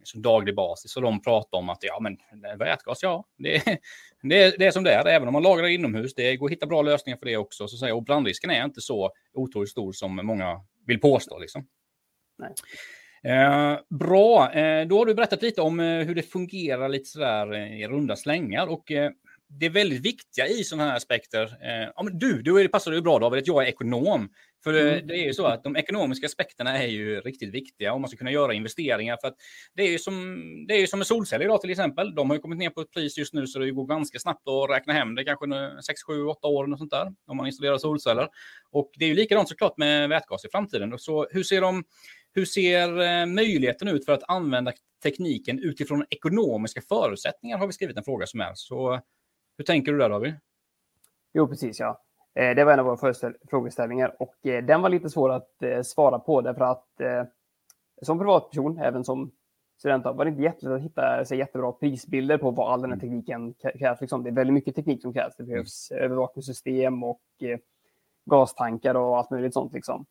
som 0.02 0.22
daglig 0.22 0.54
basis. 0.54 0.96
Och 0.96 1.02
de 1.02 1.22
pratar 1.22 1.58
om 1.58 1.68
att 1.68 1.78
ja, 1.80 1.98
men 2.00 2.18
vätgas, 2.58 3.02
ja, 3.02 3.24
det, 3.38 3.62
det, 4.22 4.42
är, 4.42 4.54
det 4.58 4.66
är 4.66 4.70
som 4.70 4.84
det 4.84 4.92
är. 4.92 5.06
Även 5.06 5.28
om 5.28 5.32
man 5.32 5.42
lagrar 5.42 5.66
inomhus, 5.66 6.14
det 6.14 6.36
går 6.36 6.46
att 6.46 6.52
hitta 6.52 6.66
bra 6.66 6.82
lösningar 6.82 7.16
för 7.16 7.26
det 7.26 7.36
också. 7.36 7.68
Så 7.68 7.76
säga, 7.76 7.94
och 7.94 8.04
brandrisken 8.04 8.50
är 8.50 8.64
inte 8.64 8.80
så 8.80 9.10
otroligt 9.32 9.70
stor 9.70 9.92
som 9.92 10.16
många 10.16 10.60
vill 10.86 11.00
påstå. 11.00 11.38
Liksom. 11.38 11.66
Nej. 12.38 12.54
Eh, 13.24 13.78
bra, 13.90 14.52
eh, 14.52 14.86
då 14.86 14.98
har 14.98 15.06
du 15.06 15.14
berättat 15.14 15.42
lite 15.42 15.60
om 15.60 15.80
eh, 15.80 15.86
hur 15.86 16.14
det 16.14 16.22
fungerar 16.22 16.88
lite 16.88 17.04
sådär 17.04 17.52
eh, 17.52 17.80
i 17.80 17.88
runda 17.88 18.16
slängar. 18.16 18.66
Och 18.66 18.92
eh, 18.92 19.10
det 19.48 19.66
är 19.66 19.70
väldigt 19.70 20.00
viktiga 20.00 20.46
i 20.46 20.64
sådana 20.64 20.88
här 20.88 20.96
aspekter. 20.96 21.42
Eh, 21.42 21.90
ja, 21.96 22.02
men 22.02 22.18
du, 22.18 22.42
du 22.42 22.68
passar 22.68 22.92
ju 22.92 23.00
bra 23.00 23.18
David, 23.18 23.38
att 23.38 23.46
jag 23.46 23.62
är 23.62 23.66
ekonom. 23.66 24.28
För 24.64 24.74
mm. 24.74 25.06
det 25.06 25.14
är 25.14 25.24
ju 25.24 25.34
så 25.34 25.46
att 25.46 25.64
de 25.64 25.76
ekonomiska 25.76 26.26
aspekterna 26.26 26.78
är 26.78 26.86
ju 26.86 27.20
riktigt 27.20 27.54
viktiga 27.54 27.92
om 27.92 28.00
man 28.00 28.08
ska 28.08 28.16
kunna 28.16 28.30
göra 28.30 28.54
investeringar. 28.54 29.18
För 29.20 29.28
att 29.28 29.36
det 29.74 29.82
är 29.82 29.90
ju 29.90 29.98
som, 29.98 30.44
det 30.68 30.74
är 30.74 30.78
ju 30.78 30.86
som 30.86 30.98
med 30.98 31.06
solceller 31.06 31.44
idag 31.44 31.60
till 31.60 31.70
exempel. 31.70 32.14
De 32.14 32.30
har 32.30 32.36
ju 32.36 32.40
kommit 32.40 32.58
ner 32.58 32.70
på 32.70 32.80
ett 32.80 32.90
pris 32.90 33.18
just 33.18 33.34
nu 33.34 33.46
så 33.46 33.58
det 33.58 33.70
går 33.70 33.86
ganska 33.86 34.18
snabbt 34.18 34.48
att 34.48 34.70
räkna 34.70 34.92
hem 34.92 35.14
det. 35.14 35.24
Kanske 35.24 35.46
6, 35.86 36.02
7, 36.02 36.24
8 36.24 36.48
år 36.48 36.72
och 36.72 36.78
sånt 36.78 36.90
där 36.90 37.12
om 37.26 37.36
man 37.36 37.46
installerar 37.46 37.78
solceller. 37.78 38.28
Och 38.70 38.90
det 38.98 39.04
är 39.04 39.08
ju 39.08 39.14
likadant 39.14 39.48
såklart 39.48 39.76
med 39.76 40.08
vätgas 40.08 40.44
i 40.44 40.48
framtiden. 40.48 40.98
Så 40.98 41.26
hur 41.30 41.42
ser 41.42 41.60
de 41.60 41.84
hur 42.34 42.44
ser 42.44 43.00
eh, 43.00 43.26
möjligheten 43.26 43.88
ut 43.88 44.04
för 44.04 44.12
att 44.12 44.22
använda 44.28 44.72
tekniken 45.02 45.58
utifrån 45.58 46.04
ekonomiska 46.10 46.80
förutsättningar? 46.88 47.58
Har 47.58 47.66
vi 47.66 47.72
skrivit 47.72 47.96
en 47.96 48.04
fråga 48.04 48.26
som 48.26 48.40
är. 48.40 48.52
Så 48.54 49.00
hur 49.58 49.64
tänker 49.64 49.92
du 49.92 49.98
där 49.98 50.08
David? 50.08 50.34
Jo, 51.34 51.48
precis 51.48 51.80
ja. 51.80 52.02
Eh, 52.34 52.54
det 52.54 52.64
var 52.64 52.72
en 52.72 52.80
av 52.80 52.86
våra 52.86 53.14
frågeställningar 53.50 54.16
och 54.18 54.46
eh, 54.46 54.64
den 54.64 54.82
var 54.82 54.88
lite 54.88 55.10
svår 55.10 55.32
att 55.32 55.62
eh, 55.62 55.82
svara 55.82 56.18
på 56.18 56.40
därför 56.40 56.64
att 56.64 56.86
som 58.02 58.18
privatperson, 58.18 58.78
även 58.78 59.04
som 59.04 59.30
student, 59.78 60.04
var 60.04 60.24
det 60.24 60.28
inte 60.28 60.42
jättelätt 60.42 60.76
att 60.76 60.82
hitta 60.82 61.24
så 61.24 61.34
jättebra 61.34 61.72
prisbilder 61.72 62.38
på 62.38 62.50
vad 62.50 62.72
all 62.72 62.80
den 62.82 62.90
här 62.90 62.98
mm. 62.98 63.00
tekniken 63.00 63.54
krävs. 63.78 64.00
Liksom. 64.00 64.22
Det 64.22 64.30
är 64.30 64.34
väldigt 64.34 64.54
mycket 64.54 64.74
teknik 64.74 65.02
som 65.02 65.12
krävs. 65.12 65.36
Det 65.36 65.44
behövs 65.44 65.90
mm. 65.90 66.04
övervakningssystem 66.04 67.02
och 67.02 67.22
gastankar 68.30 68.94
och 68.94 69.18
allt 69.18 69.30
möjligt 69.30 69.54
sånt. 69.54 69.72
Liksom. 69.72 70.06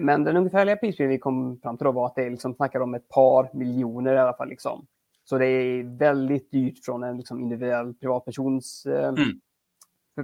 Men 0.00 0.24
den 0.24 0.36
ungefärliga 0.36 0.76
prisbilden 0.76 1.10
vi 1.10 1.18
kom 1.18 1.60
fram 1.62 1.76
till 1.76 1.84
då 1.84 1.92
var 1.92 2.06
att 2.06 2.14
det 2.14 2.30
liksom 2.30 2.54
snackar 2.54 2.80
om 2.80 2.94
ett 2.94 3.08
par 3.08 3.50
miljoner 3.52 4.14
i 4.14 4.18
alla 4.18 4.36
fall. 4.36 4.48
Liksom. 4.48 4.86
Så 5.24 5.38
det 5.38 5.46
är 5.46 5.98
väldigt 5.98 6.50
dyrt 6.50 6.84
från 6.84 7.02
en 7.02 7.16
liksom, 7.16 7.40
individuell 7.40 7.94
privatpersons 7.94 8.86
mm 8.86 9.40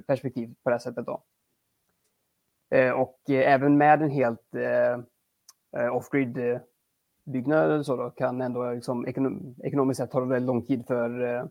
perspektiv 0.01 0.55
på 0.63 0.71
det 0.71 0.75
här 0.75 0.79
sättet. 0.79 1.07
Då. 1.07 1.23
Eh, 2.75 2.91
och 2.91 3.21
eh, 3.29 3.53
även 3.53 3.79
med 3.79 4.03
en 4.03 4.11
helt 4.11 4.55
eh, 4.55 4.93
eh 5.83 5.97
off-grid 5.97 6.39
eh, 6.39 6.61
byggnad 7.25 7.87
så 7.87 7.97
då, 7.97 8.11
kan 8.11 8.41
ändå 8.41 8.73
liksom, 8.73 9.07
ekonom 9.07 9.55
ekonomiskt 9.65 9.99
sett 9.99 10.11
ta 10.11 10.21
det 10.21 10.27
väldigt 10.27 10.47
lång 10.47 10.67
tid 10.67 10.87
för 10.87 11.37
eh, 11.37 11.45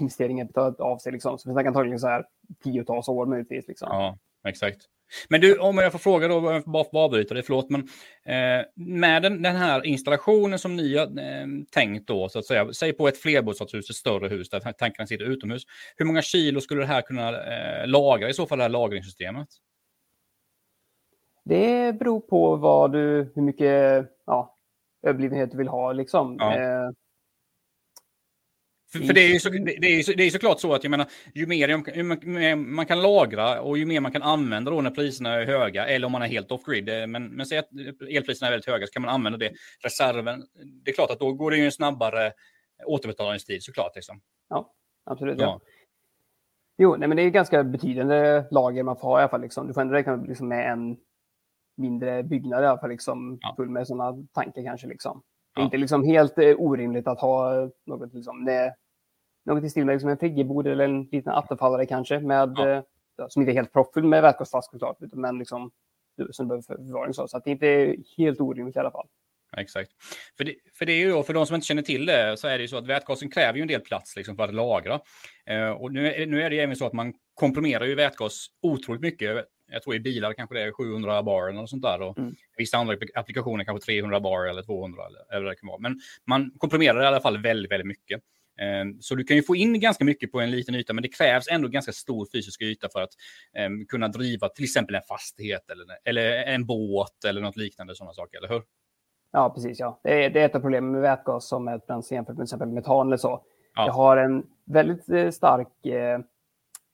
investeringen 0.00 0.46
betalat 0.46 0.80
av 0.80 0.98
sig. 0.98 1.12
Liksom. 1.12 1.38
Så 1.38 1.48
vi 1.48 1.52
snackar 1.52 1.68
antagligen 1.68 2.00
så 2.00 2.08
här 2.08 2.26
tiotals 2.62 3.08
år 3.08 3.26
möjligtvis. 3.26 3.68
Liksom. 3.68 3.88
Ja, 3.90 4.18
exakt. 4.48 4.82
Men 5.28 5.40
du, 5.40 5.58
om 5.58 5.78
jag 5.78 5.92
får 5.92 5.98
fråga 5.98 6.28
då, 6.28 6.40
bara 6.40 6.62
för 6.62 6.80
att 6.80 6.94
avbryta 6.94 7.34
dig, 7.34 7.42
förlåt, 7.42 7.70
men 7.70 7.80
eh, 8.24 8.64
med 8.74 9.22
den, 9.22 9.42
den, 9.42 9.56
här 9.56 9.86
installationen 9.86 10.58
som 10.58 10.76
ni 10.76 10.96
har 10.96 11.06
eh, 11.06 11.46
tänkt 11.70 12.06
då, 12.06 12.28
så 12.28 12.38
att 12.38 12.44
säga, 12.44 12.72
säg 12.72 12.92
på 12.92 13.08
ett 13.08 13.18
flerbostadshus, 13.18 13.90
ett 13.90 13.96
större 13.96 14.28
hus 14.28 14.50
där 14.50 14.60
tankarna 14.60 15.06
sitter 15.06 15.24
utomhus, 15.24 15.62
hur 15.96 16.06
många 16.06 16.22
kilo 16.22 16.60
skulle 16.60 16.80
det 16.80 16.86
här 16.86 17.02
kunna 17.02 17.28
eh, 17.28 17.86
lagra 17.86 18.28
i 18.28 18.34
så 18.34 18.46
fall, 18.46 18.58
det 18.58 18.64
här 18.64 18.68
lagringssystemet? 18.68 19.48
Det 21.44 21.98
beror 21.98 22.20
på 22.20 22.56
vad 22.56 22.92
du, 22.92 23.32
hur 23.34 23.42
mycket 23.42 24.06
ja, 24.26 24.56
överblivenhet 25.06 25.50
du 25.50 25.58
vill 25.58 25.68
ha 25.68 25.92
liksom. 25.92 26.36
Ja. 26.38 26.92
För, 29.06 29.14
det, 29.14 29.20
är 29.20 29.32
ju 29.32 29.40
så, 29.40 29.48
det, 29.50 29.86
är 29.86 30.02
så, 30.02 30.12
det 30.12 30.22
är 30.22 30.30
såklart 30.30 30.60
så 30.60 30.74
att 30.74 30.84
jag 30.84 30.90
menar, 30.90 31.06
ju 31.34 31.46
mer 31.46 32.56
man 32.56 32.86
kan 32.86 33.02
lagra 33.02 33.60
och 33.60 33.78
ju 33.78 33.86
mer 33.86 34.00
man 34.00 34.12
kan 34.12 34.22
använda 34.22 34.70
då 34.70 34.80
när 34.80 34.90
priserna 34.90 35.34
är 35.34 35.46
höga, 35.46 35.86
eller 35.86 36.06
om 36.06 36.12
man 36.12 36.22
är 36.22 36.26
helt 36.26 36.50
off-grid, 36.50 36.88
eh, 36.88 37.06
men, 37.06 37.28
men 37.28 37.46
säg 37.46 37.58
att 37.58 37.68
elpriserna 38.10 38.46
är 38.46 38.52
väldigt 38.52 38.68
höga, 38.68 38.86
så 38.86 38.92
kan 38.92 39.02
man 39.02 39.10
använda 39.10 39.38
det, 39.38 39.52
reserven. 39.82 40.42
Det 40.84 40.90
är 40.90 40.94
klart 40.94 41.10
att 41.10 41.20
då 41.20 41.32
går 41.32 41.50
det 41.50 41.56
ju 41.56 41.64
en 41.64 41.72
snabbare 41.72 42.32
återbetalningstid 42.84 43.62
såklart. 43.62 43.92
Liksom. 43.94 44.20
Ja, 44.48 44.72
absolut. 45.04 45.40
Ja. 45.40 45.60
Jo, 46.78 46.96
nej, 46.96 47.08
men 47.08 47.16
det 47.16 47.22
är 47.22 47.30
ganska 47.30 47.64
betydande 47.64 48.44
lager 48.50 48.82
man 48.82 48.96
får 48.96 49.08
ha 49.08 49.18
i 49.18 49.22
alla 49.22 49.28
fall. 49.28 49.40
Liksom. 49.40 49.66
Du 49.66 49.74
får 49.74 49.80
ändå 49.80 49.94
räkna 49.94 50.16
liksom, 50.16 50.48
med 50.48 50.72
en 50.72 50.96
mindre 51.76 52.22
byggnad 52.22 52.62
i 52.62 52.66
alla 52.66 52.80
fall, 52.80 52.90
liksom, 52.90 53.38
ja. 53.40 53.54
full 53.56 53.68
med 53.68 53.86
sådana 53.86 54.26
tankar 54.34 54.64
kanske. 54.64 54.86
Liksom. 54.86 55.22
Det 55.54 55.60
är 55.60 55.62
ja. 55.62 55.64
inte 55.64 55.76
liksom 55.76 56.04
helt 56.04 56.38
eh, 56.38 56.54
orimligt 56.58 57.06
att 57.06 57.20
ha 57.20 57.70
något, 57.86 58.14
liksom, 58.14 58.44
det, 58.44 58.74
något 59.46 59.64
i 59.64 59.70
stil 59.70 59.84
med 59.84 59.94
liksom 59.94 60.10
en 60.10 60.18
friggebod 60.18 60.66
eller 60.66 60.84
en 60.84 61.02
liten 61.02 61.32
attefallare 61.32 61.86
kanske, 61.86 62.18
med, 62.18 62.54
ja. 62.56 62.68
eh, 62.68 62.82
som 63.28 63.42
inte 63.42 63.52
är 63.52 63.54
helt 63.54 63.72
proppfull 63.72 64.04
med 64.04 64.22
vätgasflask 64.22 64.70
såklart, 64.70 64.96
men 65.00 65.38
liksom, 65.38 65.70
som 66.30 66.48
behöver 66.48 66.62
förvaring. 66.62 67.14
Så, 67.14 67.28
så 67.28 67.36
att 67.36 67.44
det 67.44 67.50
inte 67.50 67.66
är 67.66 67.96
helt 68.16 68.40
orimligt 68.40 68.76
i 68.76 68.78
alla 68.78 68.90
fall. 68.90 69.06
Exakt. 69.56 69.90
För 70.36 70.44
det, 70.44 70.54
för 70.74 70.86
det 70.86 70.92
är 70.92 70.98
ju 70.98 71.10
då, 71.10 71.22
för 71.22 71.34
de 71.34 71.46
som 71.46 71.54
inte 71.54 71.66
känner 71.66 71.82
till 71.82 72.06
det, 72.06 72.36
så 72.36 72.48
är 72.48 72.58
det 72.58 72.62
ju 72.62 72.68
så 72.68 72.76
att 72.76 72.86
vätgasen 72.86 73.30
kräver 73.30 73.56
ju 73.56 73.62
en 73.62 73.68
del 73.68 73.80
plats 73.80 74.16
liksom, 74.16 74.36
för 74.36 74.44
att 74.44 74.54
lagra. 74.54 75.00
Eh, 75.46 75.70
och 75.70 75.92
nu 75.92 76.12
är, 76.12 76.26
nu 76.26 76.42
är 76.42 76.50
det 76.50 76.60
även 76.60 76.76
så 76.76 76.86
att 76.86 76.92
man 76.92 77.14
komprimerar 77.34 77.84
ju 77.84 77.94
vätgas 77.94 78.46
otroligt 78.62 79.02
mycket. 79.02 79.44
Jag 79.70 79.82
tror 79.82 79.94
i 79.94 80.00
bilar 80.00 80.32
kanske 80.32 80.54
det 80.54 80.62
är 80.62 80.72
700 80.72 81.22
bar 81.22 81.48
eller 81.48 81.60
något 81.60 81.70
sånt 81.70 81.82
där. 81.82 82.02
Och 82.02 82.18
mm. 82.18 82.34
Vissa 82.56 82.76
andra 82.76 82.96
applikationer 83.14 83.64
kanske 83.64 83.86
300 83.86 84.20
bar 84.20 84.44
eller 84.46 84.62
200 84.62 85.02
eller, 85.06 85.36
eller 85.36 85.50
det 85.50 85.56
kan 85.56 85.68
vara. 85.68 85.78
Men 85.78 86.00
man 86.24 86.50
komprimerar 86.58 87.02
i 87.02 87.06
alla 87.06 87.20
fall 87.20 87.42
väldigt, 87.42 87.72
väldigt 87.72 87.86
mycket. 87.86 88.20
Ehm, 88.62 89.00
så 89.00 89.14
du 89.14 89.24
kan 89.24 89.36
ju 89.36 89.42
få 89.42 89.56
in 89.56 89.80
ganska 89.80 90.04
mycket 90.04 90.32
på 90.32 90.40
en 90.40 90.50
liten 90.50 90.74
yta, 90.74 90.92
men 90.92 91.02
det 91.02 91.08
krävs 91.08 91.48
ändå 91.48 91.68
ganska 91.68 91.92
stor 91.92 92.26
fysisk 92.32 92.62
yta 92.62 92.88
för 92.92 93.02
att 93.02 93.10
um, 93.66 93.86
kunna 93.86 94.08
driva 94.08 94.48
till 94.48 94.64
exempel 94.64 94.94
en 94.94 95.02
fastighet 95.08 95.70
eller, 95.70 95.86
eller 96.04 96.44
en 96.44 96.66
båt 96.66 97.24
eller 97.28 97.40
något 97.40 97.56
liknande 97.56 97.94
sådana 97.94 98.12
saker, 98.12 98.38
eller 98.38 98.48
hur? 98.48 98.62
Ja, 99.32 99.50
precis. 99.50 99.80
Ja. 99.80 100.00
Det, 100.02 100.24
är, 100.24 100.30
det 100.30 100.40
är 100.40 100.46
ett 100.46 100.54
av 100.54 100.60
problemen 100.60 100.92
med 100.92 101.00
vätgas 101.00 101.48
som 101.48 101.68
är 101.68 101.78
bränsle 101.78 102.14
jämfört 102.14 102.28
med 102.28 102.36
till 102.36 102.42
exempel 102.42 102.68
metan 102.68 103.06
eller 103.06 103.16
så. 103.16 103.42
Ja. 103.74 103.84
Det 103.84 103.92
har 103.92 104.16
en 104.16 104.46
väldigt 104.64 105.08
eh, 105.08 105.30
stark 105.30 105.86
eh, 105.86 106.20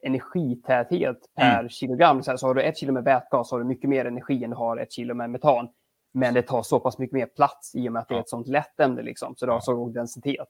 energitäthet 0.02 1.18
per 1.36 1.58
mm. 1.58 1.68
kilogram. 1.68 2.22
Så, 2.22 2.38
så 2.38 2.46
har 2.46 2.54
du 2.54 2.62
ett 2.62 2.78
kilo 2.78 2.92
med 2.92 3.04
vätgas 3.04 3.50
har 3.50 3.58
du 3.58 3.64
mycket 3.64 3.90
mer 3.90 4.04
energi 4.04 4.44
än 4.44 4.50
du 4.50 4.56
har 4.56 4.76
ett 4.76 4.92
kilo 4.92 5.14
med 5.14 5.30
metan. 5.30 5.68
Men 6.14 6.34
det 6.34 6.42
tar 6.42 6.62
så 6.62 6.80
pass 6.80 6.98
mycket 6.98 7.14
mer 7.14 7.26
plats 7.26 7.74
i 7.74 7.88
och 7.88 7.92
med 7.92 8.02
att 8.02 8.08
det 8.08 8.14
är 8.14 8.20
ett 8.20 8.28
sånt 8.28 8.48
lätt 8.48 8.80
ämne. 8.80 9.02
Liksom, 9.02 9.34
så 9.36 9.46
det 9.46 9.52
har 9.52 9.60
så 9.60 9.72
låg 9.72 9.94
densitet. 9.94 10.48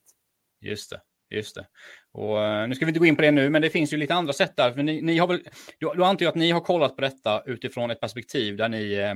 Just 0.63 0.89
det. 0.89 0.99
Just 1.35 1.55
det. 1.55 1.65
Och, 2.11 2.37
uh, 2.37 2.67
nu 2.67 2.75
ska 2.75 2.85
vi 2.85 2.89
inte 2.89 2.99
gå 2.99 3.05
in 3.05 3.15
på 3.15 3.21
det 3.21 3.31
nu, 3.31 3.49
men 3.49 3.61
det 3.61 3.69
finns 3.69 3.93
ju 3.93 3.97
lite 3.97 4.13
andra 4.13 4.33
sätt 4.33 4.53
där. 4.57 4.71
För 4.71 4.83
ni, 4.83 5.01
ni 5.01 5.17
har 5.17 5.27
väl, 5.27 5.39
då, 5.79 5.93
då 5.93 6.03
antar 6.03 6.25
jag 6.25 6.29
att 6.29 6.35
ni 6.35 6.51
har 6.51 6.61
kollat 6.61 6.95
på 6.95 7.01
detta 7.01 7.43
utifrån 7.45 7.91
ett 7.91 7.99
perspektiv 7.99 8.57
där 8.57 8.69
ni 8.69 9.01
uh, 9.01 9.13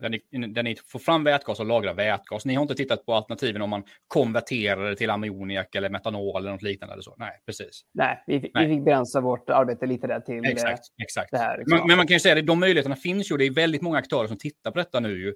där 0.00 0.08
ni, 0.08 0.48
där 0.48 0.62
ni 0.62 0.76
får 0.86 0.98
fram 0.98 1.24
vätgas 1.24 1.60
och 1.60 1.66
lagrar 1.66 1.94
vätgas. 1.94 2.44
Ni 2.44 2.54
har 2.54 2.62
inte 2.62 2.74
tittat 2.74 3.06
på 3.06 3.14
alternativen 3.14 3.62
om 3.62 3.70
man 3.70 3.84
konverterar 4.08 4.90
det 4.90 4.96
till 4.96 5.10
ammoniak 5.10 5.74
eller 5.74 5.90
metanol 5.90 6.42
eller 6.42 6.52
något 6.52 6.62
liknande. 6.62 6.92
Eller 6.92 7.02
så. 7.02 7.14
Nej, 7.18 7.32
precis. 7.46 7.82
Nej, 7.94 8.24
vi, 8.26 8.50
Nej. 8.54 8.66
vi 8.66 8.74
fick 8.74 8.84
begränsa 8.84 9.20
vårt 9.20 9.50
arbete 9.50 9.86
lite 9.86 10.06
där 10.06 10.20
till 10.20 10.44
exakt, 10.44 10.82
exakt. 11.02 11.30
det 11.30 11.38
här. 11.38 11.58
Liksom. 11.58 11.78
Men, 11.78 11.86
men, 11.86 11.96
man 11.96 12.06
kan 12.06 12.14
ju 12.14 12.20
säga 12.20 12.38
att 12.38 12.46
de 12.46 12.60
möjligheterna 12.60 12.96
finns 12.96 13.30
ju. 13.30 13.36
Det 13.36 13.46
är 13.46 13.54
väldigt 13.54 13.82
många 13.82 13.98
aktörer 13.98 14.26
som 14.26 14.38
tittar 14.38 14.70
på 14.70 14.78
detta 14.78 15.00
nu 15.00 15.18
ju, 15.18 15.28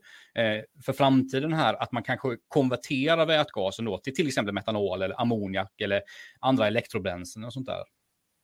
eh, 0.42 0.62
för 0.84 0.92
framtiden 0.92 1.52
här, 1.52 1.82
att 1.82 1.92
man 1.92 2.02
kanske 2.02 2.28
konverterar 2.48 3.26
vätgasen 3.26 3.84
då 3.84 3.98
till 3.98 4.14
till 4.14 4.26
exempel 4.26 4.54
metanol 4.54 5.02
eller 5.02 5.20
ammoniak 5.20 5.80
eller 5.80 6.02
andra 6.40 6.66
elektrobränslen 6.66 7.44
och 7.44 7.52
sånt 7.52 7.66
där. 7.66 7.82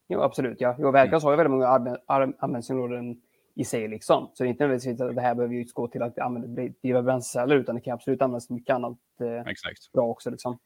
Jo, 0.09 0.21
absolut. 0.21 0.57
Ja. 0.61 0.77
Jo, 0.79 0.91
vätgas 0.91 1.23
mm. 1.23 1.25
har 1.25 1.33
ju 1.33 1.37
väldigt 1.37 1.51
många 1.51 1.99
användningsområden 2.39 3.17
i 3.57 3.65
sig. 3.65 3.89
Liksom. 3.89 4.31
Så 4.35 4.43
det 4.43 4.49
är 4.49 4.51
inte 4.51 4.65
nödvändigtvis 4.65 5.01
att 5.01 5.15
det 5.15 5.23
här 5.23 5.35
behöver 5.35 5.55
utgå 5.55 5.89
till 5.89 6.03
att 6.03 6.19
använda 6.19 6.73
driva 6.83 7.03
bränsleceller, 7.03 7.57
utan 7.57 7.75
det 7.75 7.81
kan 7.81 7.95
absolut 7.95 8.23
användas 8.23 8.47
till 8.47 8.57
mycket 8.57 8.75
annat 8.75 8.99
eh, 9.21 9.53
bra 9.93 10.07
också. 10.07 10.31
Liksom. 10.31 10.59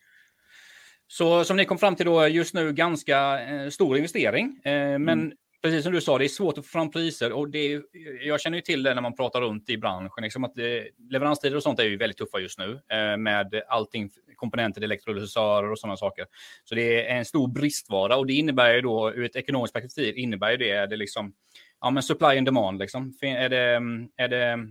Så 1.07 1.45
som 1.45 1.57
ni 1.57 1.65
kom 1.65 1.79
fram 1.79 1.97
till 1.97 2.07
då, 2.07 2.29
just 2.29 2.55
nu 2.55 2.73
ganska 2.73 3.41
eh, 3.43 3.69
stor 3.69 3.97
investering. 3.97 4.61
Eh, 4.65 4.73
men 4.73 5.09
mm. 5.09 5.33
precis 5.63 5.83
som 5.83 5.93
du 5.93 6.01
sa, 6.01 6.19
det 6.19 6.25
är 6.25 6.29
svårt 6.29 6.59
att 6.59 6.65
få 6.65 6.71
fram 6.71 6.91
priser. 6.91 7.33
Och 7.33 7.51
det 7.51 7.59
är, 7.59 7.83
jag 8.23 8.41
känner 8.41 8.59
ju 8.59 8.63
till 8.63 8.83
det 8.83 8.95
när 8.95 9.03
man 9.03 9.17
pratar 9.17 9.41
runt 9.41 9.71
i 9.71 9.79
branschen. 9.79 10.23
Liksom 10.23 10.45
att 10.45 10.55
det, 10.55 10.89
leveranstider 11.11 11.57
och 11.57 11.63
sånt 11.63 11.79
är 11.79 11.85
ju 11.85 11.97
väldigt 11.97 12.19
tuffa 12.19 12.39
just 12.39 12.59
nu. 12.59 12.81
Eh, 12.93 13.17
med 13.17 13.63
allting, 13.69 14.11
komponenter, 14.37 14.83
elektrolysörer 14.83 15.71
och 15.71 15.79
sådana 15.79 15.97
saker. 15.97 16.27
Så 16.65 16.75
det 16.75 17.11
är 17.11 17.17
en 17.19 17.25
stor 17.25 17.49
bristvara. 17.49 18.17
Och 18.17 18.27
det 18.27 18.33
innebär 18.33 18.75
ju 18.75 18.81
då, 18.81 19.13
ur 19.13 19.25
ett 19.25 19.37
ekonomiskt 19.37 19.75
perspektiv, 19.75 20.19
innebär 20.19 20.51
ju 20.51 20.57
det, 20.57 20.87
det 20.87 20.97
liksom 20.97 21.33
ja, 21.81 21.91
men 21.91 22.03
supply 22.03 22.39
and 22.39 22.47
demand. 22.47 22.79
Liksom. 22.79 23.15
Är, 23.23 23.49
det, 23.49 23.81
är, 24.17 24.29
det, 24.29 24.67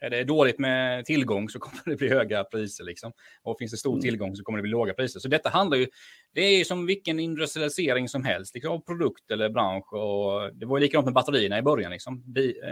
är 0.00 0.10
det 0.10 0.24
dåligt 0.24 0.58
med 0.58 1.04
tillgång 1.04 1.48
så 1.48 1.58
kommer 1.58 1.82
det 1.84 1.96
bli 1.96 2.08
höga 2.08 2.44
priser. 2.44 2.84
Liksom. 2.84 3.12
Och 3.42 3.58
finns 3.58 3.70
det 3.70 3.76
stor 3.76 3.92
mm. 3.92 4.02
tillgång 4.02 4.36
så 4.36 4.44
kommer 4.44 4.58
det 4.58 4.62
bli 4.62 4.70
låga 4.70 4.94
priser. 4.94 5.20
Så 5.20 5.28
detta 5.28 5.48
handlar 5.48 5.76
ju, 5.78 5.86
det 6.32 6.40
är 6.40 6.58
ju 6.58 6.64
som 6.64 6.86
vilken 6.86 7.20
industrialisering 7.20 8.08
som 8.08 8.24
helst, 8.24 8.54
liksom, 8.54 8.72
av 8.72 8.80
produkt 8.80 9.30
eller 9.30 9.48
bransch. 9.48 9.92
Och 9.92 10.54
det 10.54 10.66
var 10.66 10.78
ju 10.78 10.84
likadant 10.84 11.04
med 11.04 11.14
batterierna 11.14 11.58
i 11.58 11.62
början, 11.62 11.92
liksom. 11.92 12.24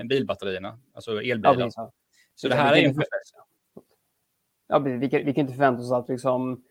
bilbatterierna, 0.09 0.79
alltså 0.95 1.23
elbilar. 1.23 1.71
Ja, 1.77 1.93
så 2.35 2.49
det 2.49 2.55
här 2.55 2.73
är 2.73 2.77
ju 2.77 2.85
en 2.85 2.95
process. 2.95 3.33
Ja, 4.67 4.79
vi 4.79 5.11
kan, 5.11 5.25
vi 5.25 5.35
kan 5.35 5.41
inte 5.41 5.53
förvänta 5.53 5.83
oss 5.83 5.93
att 5.93 6.09
liksom, 6.09 6.63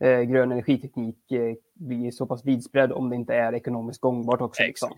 eh, 0.00 0.20
grön 0.20 0.52
energiteknik 0.52 1.32
eh, 1.32 1.54
blir 1.74 2.10
så 2.10 2.26
pass 2.26 2.44
vidspridd 2.44 2.92
om 2.92 3.10
det 3.10 3.16
inte 3.16 3.34
är 3.34 3.54
ekonomiskt 3.54 4.00
gångbart 4.00 4.40
också. 4.40 4.62
Liksom. 4.62 4.92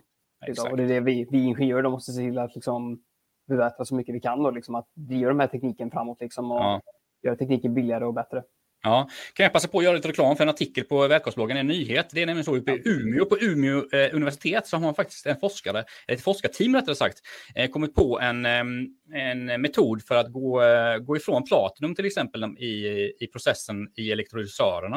Exakt. 0.47 0.71
Och 0.71 0.76
det 0.76 0.83
är 0.83 0.88
det 0.88 1.00
vi, 1.00 1.26
vi 1.31 1.45
ingenjörer 1.45 1.90
måste 1.90 2.12
se 2.12 2.21
till 2.21 2.38
att 2.38 2.55
liksom 2.55 3.02
beväpna 3.49 3.85
så 3.85 3.95
mycket 3.95 4.14
vi 4.14 4.21
kan 4.21 4.47
och 4.47 4.52
liksom 4.52 4.75
att 4.75 4.88
driva 4.95 5.28
de 5.28 5.40
här 5.40 5.47
tekniken 5.47 5.90
framåt 5.90 6.21
liksom 6.21 6.50
och 6.50 6.61
ja. 6.61 6.81
göra 7.23 7.37
tekniken 7.37 7.75
billigare 7.75 8.05
och 8.05 8.14
bättre. 8.14 8.43
Ja, 8.83 9.09
kan 9.35 9.45
jag 9.45 9.52
passa 9.52 9.69
på 9.69 9.78
att 9.78 9.85
göra 9.85 9.95
lite 9.95 10.09
reklam 10.09 10.37
för 10.37 10.45
en 10.45 10.49
artikel 10.49 10.85
på 10.85 11.09
Vätgasbloggen, 11.09 11.57
en 11.57 11.66
nyhet. 11.66 12.11
Det 12.12 12.23
är 12.23 12.26
nämligen 12.26 12.45
så 12.45 12.57
uppe 12.57 12.73
i 12.73 12.83
Umeå, 12.85 13.25
på 13.25 13.38
Umeå 13.40 13.76
eh, 13.93 14.14
universitet, 14.14 14.66
så 14.66 14.76
har 14.76 14.83
man 14.83 14.95
faktiskt 14.95 15.26
en 15.26 15.37
forskare, 15.37 15.85
ett 16.09 16.21
forskarteam 16.21 16.75
rättare 16.75 16.95
sagt, 16.95 17.19
eh, 17.55 17.71
kommit 17.71 17.95
på 17.95 18.21
en, 18.21 18.47
en 18.47 19.61
metod 19.61 20.02
för 20.02 20.14
att 20.14 20.33
gå, 20.33 20.62
eh, 20.62 20.99
gå 20.99 21.16
ifrån 21.16 21.45
platinum 21.45 21.95
till 21.95 22.07
exempel 22.07 22.45
i, 22.45 23.12
i 23.21 23.26
processen 23.26 23.93
i 23.97 24.12
elektrolysörerna. 24.12 24.97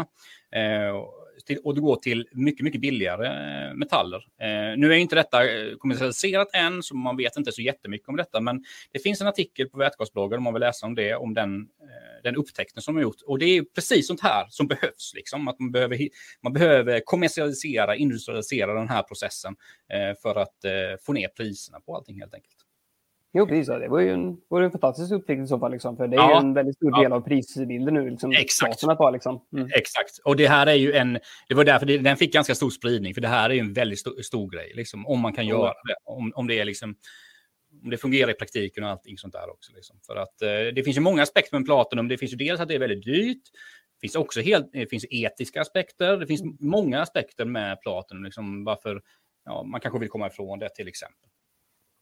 Eh, 0.56 0.96
till, 1.46 1.58
och 1.64 1.76
det 1.76 1.82
går 1.82 1.96
till 1.96 2.28
mycket, 2.32 2.64
mycket 2.64 2.82
billigare 2.82 3.28
eh, 3.28 3.74
metaller. 3.74 4.18
Eh, 4.18 4.78
nu 4.78 4.94
är 4.94 4.98
inte 4.98 5.16
detta 5.16 5.50
eh, 5.50 5.76
kommersialiserat 5.78 6.48
än, 6.54 6.84
så 6.84 6.96
man 6.96 7.18
vet 7.18 7.38
inte 7.38 7.52
så 7.52 7.62
jättemycket 7.62 8.10
om 8.10 8.16
detta, 8.16 8.42
men 8.42 8.64
det 8.92 9.00
finns 9.00 9.22
en 9.22 9.28
artikel 9.28 9.70
på 9.70 9.78
Vätgasbloggen 9.78 10.38
om 10.38 10.44
man 10.44 10.54
vill 10.54 10.62
läsa 10.62 10.86
om 10.86 10.96
det, 10.96 11.16
om 11.16 11.34
den, 11.34 11.62
eh, 11.62 12.24
den 12.24 12.36
upptäckten 12.36 12.82
som 12.82 12.96
har 12.96 13.02
gjort. 13.02 13.22
Och 13.26 13.40
det 13.40 13.46
är 13.46 13.64
precis 13.76 14.08
sånt 14.08 14.22
här 14.22 14.48
som 14.50 14.68
behövs, 14.68 15.12
liksom, 15.16 15.48
att 15.48 15.60
man 15.60 15.72
behöver, 15.72 16.00
man 16.44 16.54
behöver 16.54 17.02
kommersialisera, 17.06 17.96
industrialisera 17.96 18.74
den 18.74 18.90
här 18.90 19.04
processen 19.04 19.56
för 20.22 20.36
att 20.36 20.56
få 21.06 21.14
ner 21.14 21.28
priserna 21.28 21.80
på 21.80 21.96
allting 21.96 22.20
helt 22.20 22.34
enkelt. 22.34 22.69
Jo, 23.34 23.48
precis. 23.48 23.68
Det 23.68 23.88
var 23.88 24.00
ju 24.00 24.10
en, 24.10 24.38
var 24.48 24.62
en 24.62 24.72
fantastisk 24.72 25.12
upptäckt 25.12 25.42
i 25.42 25.48
så 25.48 25.60
fall. 25.60 25.72
Liksom, 25.72 25.98
för 25.98 26.08
det 26.08 26.16
är 26.16 26.20
ja, 26.20 26.40
en 26.40 26.54
väldigt 26.54 26.76
stor 26.76 27.04
del 27.04 27.14
av 27.14 27.22
prisbilden 27.22 27.94
nu. 27.94 28.10
Liksom, 28.10 28.32
Exakt. 28.32 28.82
På, 28.82 29.10
liksom. 29.10 29.46
mm. 29.54 29.70
Exakt. 29.76 30.12
Och 30.26 30.36
det 30.36 30.48
här 30.48 30.68
är 30.68 30.74
ju 30.74 30.94
en... 30.94 31.20
Det 31.48 31.56
var 31.56 31.64
därför 31.64 31.86
det, 31.86 31.98
den 31.98 32.18
fick 32.18 32.34
ganska 32.34 32.56
stor 32.56 32.70
spridning. 32.70 33.14
För 33.14 33.22
det 33.22 33.28
här 33.28 33.50
är 33.50 33.54
ju 33.54 33.60
en 33.60 33.74
väldigt 33.74 34.00
stor, 34.00 34.22
stor 34.22 34.50
grej. 34.50 34.72
Liksom, 34.76 35.08
om 35.08 35.20
man 35.20 35.34
kan 35.34 35.44
mm. 35.44 35.58
göra 35.58 35.74
det. 35.74 35.96
Om, 36.04 36.32
om 36.36 36.48
det 36.48 36.60
är 36.60 36.66
liksom... 36.66 36.96
Om 37.84 37.90
det 37.90 37.98
fungerar 37.98 38.32
i 38.32 38.34
praktiken 38.34 38.84
och 38.84 38.90
allting 38.90 39.18
sånt 39.18 39.34
där 39.34 39.50
också. 39.50 39.72
Liksom. 39.76 40.00
För 40.08 40.16
att 40.16 40.42
eh, 40.42 40.74
det 40.76 40.84
finns 40.84 40.98
ju 40.98 41.02
många 41.02 41.22
aspekter 41.22 41.58
med 41.58 41.66
Platinum. 41.66 42.08
Det 42.08 42.18
finns 42.18 42.34
ju 42.34 42.38
dels 42.38 42.60
att 42.60 42.68
det 42.68 42.76
är 42.76 42.80
väldigt 42.80 43.06
dyrt. 43.06 43.44
Det 43.96 44.02
finns 44.02 44.16
också 44.16 44.42
helt, 44.42 44.70
det 44.74 44.88
finns 44.88 45.06
etiska 45.10 45.62
aspekter. 45.62 46.18
Det 46.18 46.28
finns 46.28 46.42
många 46.60 47.02
aspekter 47.02 47.46
med 47.46 47.82
Platinum. 47.82 48.24
Liksom, 48.24 48.64
varför 48.64 49.02
ja, 49.46 49.64
man 49.64 49.82
kanske 49.82 50.00
vill 50.00 50.10
komma 50.10 50.28
ifrån 50.28 50.60
det 50.60 50.70
till 50.76 50.88
exempel. 50.88 51.29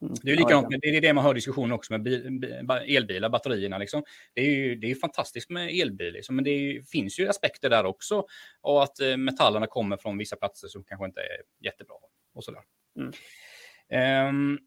Mm. 0.01 0.13
Det 0.23 0.31
är 0.31 0.35
likadant, 0.35 0.67
ja, 0.69 0.77
det 0.81 0.97
är 0.97 1.01
det 1.01 1.13
man 1.13 1.23
hör 1.23 1.33
diskussioner 1.33 1.75
också 1.75 1.93
med 1.93 2.03
bil, 2.03 2.45
elbilar, 2.87 3.29
batterierna. 3.29 3.77
Liksom. 3.77 4.03
Det 4.33 4.41
är 4.41 4.51
ju 4.51 4.75
det 4.75 4.91
är 4.91 4.95
fantastiskt 4.95 5.49
med 5.49 5.69
elbil, 5.69 6.13
liksom, 6.13 6.35
men 6.35 6.45
det 6.45 6.51
är, 6.51 6.81
finns 6.81 7.19
ju 7.19 7.27
aspekter 7.27 7.69
där 7.69 7.85
också. 7.85 8.25
Och 8.61 8.83
att 8.83 8.99
eh, 8.99 9.17
metallerna 9.17 9.67
kommer 9.67 9.97
från 9.97 10.17
vissa 10.17 10.35
platser 10.35 10.67
som 10.67 10.83
kanske 10.83 11.05
inte 11.05 11.21
är 11.21 11.65
jättebra. 11.65 11.95
Och 12.33 12.43
sådär. 12.43 12.61
Mm. 12.99 14.29
Um, 14.29 14.59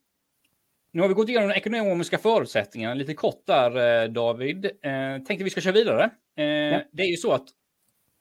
nu 0.92 1.00
har 1.00 1.08
vi 1.08 1.14
gått 1.14 1.28
igenom 1.28 1.49
de 1.49 1.54
ekonomiska 1.54 2.18
förutsättningarna 2.18 2.94
lite 2.94 3.14
kort 3.14 3.46
där, 3.46 4.02
eh, 4.02 4.08
David. 4.08 4.64
Uh, 4.64 5.25
tänkte 5.26 5.44
vi 5.44 5.50
ska 5.50 5.60
köra 5.60 5.72
vidare. 5.72 6.10
Uh, 6.38 6.44
ja. 6.44 6.82
Det 6.92 7.02
är 7.02 7.10
ju 7.10 7.16
så 7.16 7.32
att 7.32 7.46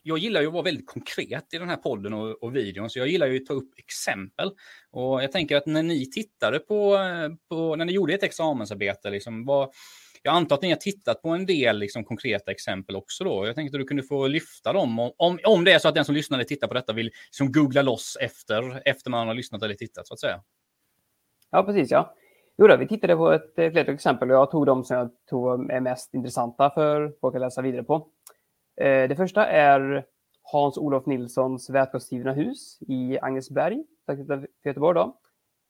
jag 0.09 0.17
gillar 0.17 0.41
ju 0.41 0.47
att 0.47 0.53
vara 0.53 0.63
väldigt 0.63 0.87
konkret 0.87 1.53
i 1.53 1.57
den 1.57 1.69
här 1.69 1.75
podden 1.75 2.13
och, 2.13 2.43
och 2.43 2.55
videon, 2.55 2.89
så 2.89 2.99
jag 2.99 3.07
gillar 3.07 3.27
ju 3.27 3.37
att 3.37 3.45
ta 3.45 3.53
upp 3.53 3.73
exempel. 3.77 4.51
Och 4.91 5.23
jag 5.23 5.31
tänker 5.31 5.55
att 5.55 5.65
när 5.65 5.83
ni 5.83 6.11
tittade 6.11 6.59
på, 6.59 6.97
på 7.49 7.75
när 7.75 7.85
ni 7.85 7.91
gjorde 7.91 8.13
ett 8.13 8.23
examensarbete, 8.23 9.09
liksom, 9.09 9.45
vad, 9.45 9.69
jag 10.23 10.35
antar 10.35 10.55
att 10.55 10.61
ni 10.61 10.69
har 10.69 10.75
tittat 10.75 11.21
på 11.21 11.29
en 11.29 11.45
del 11.45 11.79
liksom, 11.79 12.03
konkreta 12.03 12.51
exempel 12.51 12.95
också 12.95 13.23
då. 13.23 13.47
Jag 13.47 13.55
tänkte 13.55 13.77
att 13.77 13.81
du 13.81 13.87
kunde 13.87 14.03
få 14.03 14.27
lyfta 14.27 14.73
dem. 14.73 14.99
Om, 14.99 15.39
om 15.43 15.63
det 15.65 15.71
är 15.71 15.79
så 15.79 15.87
att 15.87 15.95
den 15.95 16.05
som 16.05 16.15
lyssnar 16.15 16.37
eller 16.37 16.45
tittar 16.45 16.67
på 16.67 16.73
detta 16.73 16.93
vill 16.93 17.11
liksom, 17.25 17.51
googla 17.51 17.81
loss 17.81 18.17
efter, 18.21 18.81
efter 18.85 19.09
man 19.09 19.27
har 19.27 19.35
lyssnat 19.35 19.63
eller 19.63 19.75
tittat, 19.75 20.07
så 20.07 20.13
att 20.13 20.19
säga. 20.19 20.41
Ja, 21.51 21.63
precis. 21.63 21.91
Ja. 21.91 22.15
Jo, 22.57 22.67
då, 22.67 22.77
vi 22.77 22.87
tittade 22.87 23.15
på 23.15 23.31
ett 23.31 23.53
flertal 23.55 23.95
exempel 23.95 24.31
och 24.31 24.37
jag 24.37 24.51
tog 24.51 24.65
de 24.65 24.83
som 24.83 24.97
jag 24.97 25.11
tror 25.29 25.71
är 25.71 25.79
mest 25.79 26.13
intressanta 26.13 26.69
för 26.69 27.13
folk 27.21 27.35
att 27.35 27.41
läsa 27.41 27.61
vidare 27.61 27.83
på. 27.83 28.07
Eh, 28.79 29.09
det 29.09 29.15
första 29.15 29.48
är 29.48 30.05
Hans-Olof 30.41 31.05
Nilssons 31.05 31.69
vätgasdrivna 31.69 32.33
hus 32.33 32.79
i 32.81 33.19
Agnesberg, 33.21 33.83
för 34.05 34.48
Göteborg. 34.63 34.95
Då. 34.95 35.17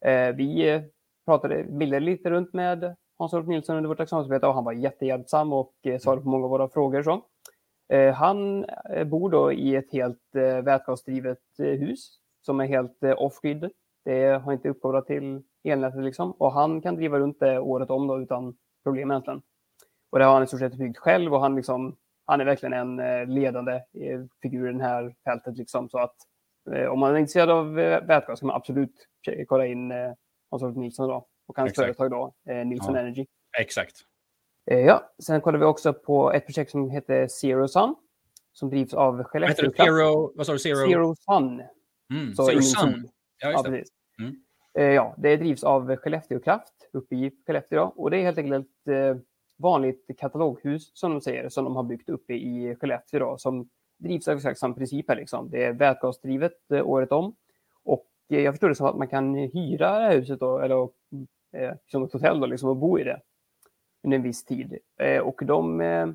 Eh, 0.10 0.36
vi 0.36 0.82
pratade, 1.26 1.64
bildade 1.64 2.06
lite 2.06 2.30
runt 2.30 2.54
med 2.54 2.96
Hans-Olof 3.18 3.48
Nilsson 3.48 3.76
under 3.76 3.88
vårt 3.88 4.00
examensarbete 4.00 4.48
och 4.48 4.54
han 4.54 4.64
var 4.64 4.74
jättehjälpsam 4.74 5.54
och 5.54 5.74
svarade 6.02 6.22
på 6.22 6.30
många 6.30 6.44
av 6.44 6.50
våra 6.50 6.70
frågor. 6.70 7.04
Så. 7.04 7.22
Han 8.16 8.66
bor 9.06 9.30
då 9.30 9.52
i 9.52 9.76
ett 9.76 9.92
helt 9.92 10.36
vätgasdrivet 10.64 11.40
hus 11.58 12.20
som 12.42 12.60
är 12.60 12.66
helt 12.66 13.04
off-grid. 13.18 13.70
Det 14.06 14.44
har 14.44 14.54
inte 14.54 14.70
uppkopplat 14.70 15.08
till 15.08 15.44
elnätet 15.64 16.04
liksom. 16.04 16.32
Och 16.32 16.52
han 16.52 16.82
kan 16.82 16.96
driva 16.96 17.20
runt 17.20 17.40
det 17.40 17.60
året 17.60 17.90
om 17.90 18.08
då, 18.08 18.22
utan 18.22 18.58
problem 18.84 19.12
egentligen. 19.12 19.42
Och 20.10 20.20
det 20.20 20.26
har 20.26 20.34
han 20.34 20.44
i 20.44 20.48
stort 20.48 20.60
sett 20.60 20.76
byggt 20.76 20.98
själv 20.98 21.34
och 21.34 21.42
han, 21.42 21.56
liksom, 21.56 21.96
han 22.30 22.42
är 22.42 22.46
verkligen 22.46 22.74
en 22.74 23.00
eh, 23.00 23.28
ledande 23.28 23.74
eh, 23.74 24.22
figur 24.42 24.70
i 24.70 24.74
det 24.74 24.84
här 24.84 25.16
fältet. 25.26 25.58
Liksom. 25.58 25.90
Så 25.90 25.98
att 25.98 26.16
eh, 26.76 26.86
om 26.86 27.00
man 27.00 27.16
är 27.16 27.20
intresserad 27.20 27.50
av 27.50 27.74
vätgas 27.74 28.40
kan 28.40 28.48
man 28.48 28.56
absolut 28.56 29.08
kolla 29.48 29.66
in 29.66 29.92
Hans-Olof 30.50 30.78
Nilsson 30.78 31.10
då, 31.10 31.28
och 31.48 31.58
hans 31.58 31.70
Exakt. 31.70 31.98
företag 31.98 32.12
då, 32.12 32.34
Nilsson 32.64 32.96
ja. 32.96 33.02
Energy. 33.02 33.26
Exakt. 33.60 33.96
Ja, 34.66 35.12
sen 35.24 35.42
kollar 35.42 35.60
vi 35.60 35.66
också 35.66 35.94
på 35.94 36.32
ett 36.32 36.46
projekt 36.46 36.72
som 36.72 36.90
heter 36.90 37.28
Zero 37.28 37.68
Sun 37.68 37.96
som 38.54 38.70
drivs 38.70 38.94
av 38.94 39.24
Skellefteå. 39.24 39.72
Zero, 39.72 40.34
vad 40.36 40.46
sa 40.46 40.54
du? 40.54 40.60
Zero? 40.60 40.88
Zero 40.88 41.16
Sun. 41.16 41.64
Mm, 42.14 42.36
så 42.36 42.46
Zero 42.46 42.62
Sun. 42.62 43.10
Ja, 43.42 43.52
just 43.52 43.66
ja, 43.66 43.72
precis. 43.72 43.90
Mm. 44.20 44.94
Ja, 44.94 45.16
det 45.18 45.38
drivs 45.38 45.64
av 45.64 45.96
Skellefteå 45.96 46.40
Kraft 46.40 46.74
uppe 46.94 47.16
i 47.16 47.32
Skellefteå. 47.46 47.84
Och 47.84 48.12
det 48.12 48.18
är 48.18 48.22
helt 48.22 48.38
enkelt 48.38 48.68
vanligt 49.60 50.10
kataloghus 50.18 50.92
som 50.94 51.12
de 51.12 51.22
säger, 51.22 51.50
som 51.50 51.64
de 51.64 51.76
har 51.76 51.84
byggt 51.84 52.10
uppe 52.10 52.34
i 52.34 52.76
Skellefteå 52.76 53.20
då, 53.20 53.38
som 53.38 53.70
drivs 53.98 54.28
av 54.28 54.38
exakt 54.38 54.60
samma 54.60 54.76
princip 54.76 55.10
här 55.10 55.16
liksom. 55.16 55.50
Det 55.50 55.64
är 55.64 55.74
vätgasdrivet 55.74 56.72
eh, 56.72 56.88
året 56.88 57.12
om 57.12 57.36
och 57.84 58.08
eh, 58.30 58.40
jag 58.40 58.54
förstår 58.54 58.70
det 58.70 58.76
som 58.76 58.88
att 58.88 58.98
man 58.98 59.08
kan 59.08 59.36
hyra 59.36 60.00
det 60.00 60.06
här 60.06 60.18
huset 60.18 60.40
då, 60.40 60.60
eller 60.60 60.90
eh, 61.54 61.74
som 61.88 62.04
ett 62.04 62.14
hotell 62.14 62.40
då, 62.40 62.46
liksom, 62.46 62.70
och 62.70 62.78
bo 62.78 63.00
i 63.00 63.04
det 63.04 63.22
under 64.04 64.18
en 64.18 64.24
viss 64.24 64.46
tid. 64.46 64.78
Eh, 65.00 65.20
och 65.20 65.42
de 65.46 65.82
eh, 65.82 66.08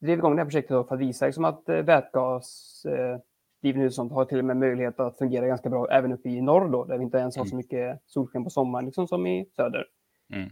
drev 0.00 0.18
igång 0.18 0.36
det 0.36 0.42
här 0.42 0.50
projektet 0.50 0.70
då 0.70 0.84
för 0.84 0.94
att 0.94 1.00
visa 1.00 1.26
liksom, 1.26 1.44
att 1.44 1.68
eh, 1.68 1.76
vätgasdrivna 1.76 3.22
eh, 3.62 3.74
hus 3.74 3.94
sånt 3.94 4.12
har 4.12 4.24
till 4.24 4.38
och 4.38 4.44
med 4.44 4.56
möjlighet 4.56 5.00
att 5.00 5.18
fungera 5.18 5.46
ganska 5.46 5.70
bra 5.70 5.88
även 5.90 6.12
uppe 6.12 6.28
i 6.28 6.40
norr 6.40 6.68
då, 6.68 6.84
där 6.84 6.98
vi 6.98 7.04
inte 7.04 7.18
ens 7.18 7.36
har 7.36 7.44
så 7.44 7.54
mm. 7.54 7.56
mycket 7.56 8.00
solsken 8.06 8.44
på 8.44 8.50
sommaren 8.50 8.84
liksom, 8.84 9.08
som 9.08 9.26
i 9.26 9.46
söder. 9.56 9.86
Mm. 10.34 10.50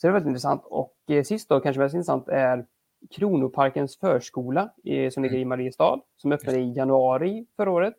Så 0.00 0.06
det 0.06 0.10
är 0.10 0.12
väldigt 0.12 0.28
intressant. 0.28 0.62
Och 0.64 0.96
eh, 1.08 1.22
sist 1.22 1.48
då, 1.48 1.60
kanske 1.60 1.80
mest 1.80 1.94
intressant, 1.94 2.28
är 2.28 2.66
Kronoparkens 3.10 3.96
förskola 3.96 4.72
i, 4.84 5.10
som 5.10 5.22
ligger 5.22 5.36
i 5.36 5.42
mm. 5.42 5.48
Mariestad, 5.48 6.00
som 6.16 6.32
öppnade 6.32 6.58
i 6.58 6.72
januari 6.72 7.46
förra 7.56 7.70
året. 7.70 7.94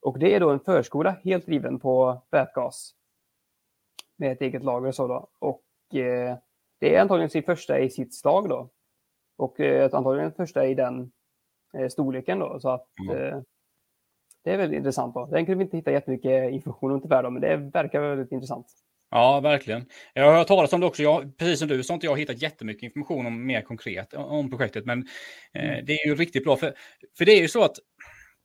Och 0.00 0.18
det 0.18 0.34
är 0.34 0.40
då 0.40 0.50
en 0.50 0.60
förskola 0.60 1.16
helt 1.24 1.46
driven 1.46 1.78
på 1.78 2.22
vätgas 2.30 2.94
med 4.16 4.32
ett 4.32 4.40
eget 4.40 4.64
lager 4.64 4.88
och 4.88 4.94
så 4.94 5.06
då. 5.06 5.28
Och 5.38 5.94
eh, 5.94 6.36
det 6.78 6.94
är 6.96 7.00
antagligen 7.00 7.30
sin 7.30 7.42
första 7.42 7.78
i 7.78 7.90
sitt 7.90 8.14
slag 8.14 8.48
då. 8.48 8.70
Och 9.36 9.60
eh, 9.60 9.90
antagligen 9.92 10.32
första 10.32 10.66
i 10.66 10.74
den 10.74 11.12
eh, 11.74 11.88
storleken 11.88 12.38
då. 12.38 12.60
Så 12.60 12.68
att 12.68 12.88
mm. 13.10 13.16
eh, 13.16 13.42
det 14.44 14.52
är 14.52 14.56
väldigt 14.56 14.78
intressant 14.78 15.14
då. 15.14 15.26
Den 15.26 15.46
kunde 15.46 15.58
vi 15.58 15.64
inte 15.64 15.76
hitta 15.76 15.92
jättemycket 15.92 16.52
information 16.52 16.92
om 16.92 17.00
tyvärr 17.00 17.22
då, 17.22 17.30
men 17.30 17.42
det 17.42 17.56
verkar 17.56 18.00
väldigt 18.00 18.32
intressant. 18.32 18.66
Ja, 19.10 19.40
verkligen. 19.40 19.86
Jag 20.14 20.24
har 20.24 20.32
hört 20.38 20.48
talas 20.48 20.72
om 20.72 20.80
det 20.80 20.86
också. 20.86 21.02
Jag, 21.02 21.36
precis 21.38 21.58
som 21.58 21.68
du 21.68 21.82
så 21.82 21.92
har 21.92 21.94
inte 21.94 22.06
jag 22.06 22.18
hittat 22.18 22.42
jättemycket 22.42 22.82
information 22.82 23.26
om 23.26 23.46
mer 23.46 23.62
konkret 23.62 24.14
om 24.14 24.50
projektet. 24.50 24.86
Men 24.86 25.06
eh, 25.54 25.64
mm. 25.64 25.84
det 25.84 25.92
är 25.92 26.06
ju 26.06 26.14
riktigt 26.14 26.44
bra. 26.44 26.56
För, 26.56 26.74
för 27.18 27.24
det 27.24 27.32
är 27.32 27.40
ju 27.40 27.48
så 27.48 27.64
att 27.64 27.76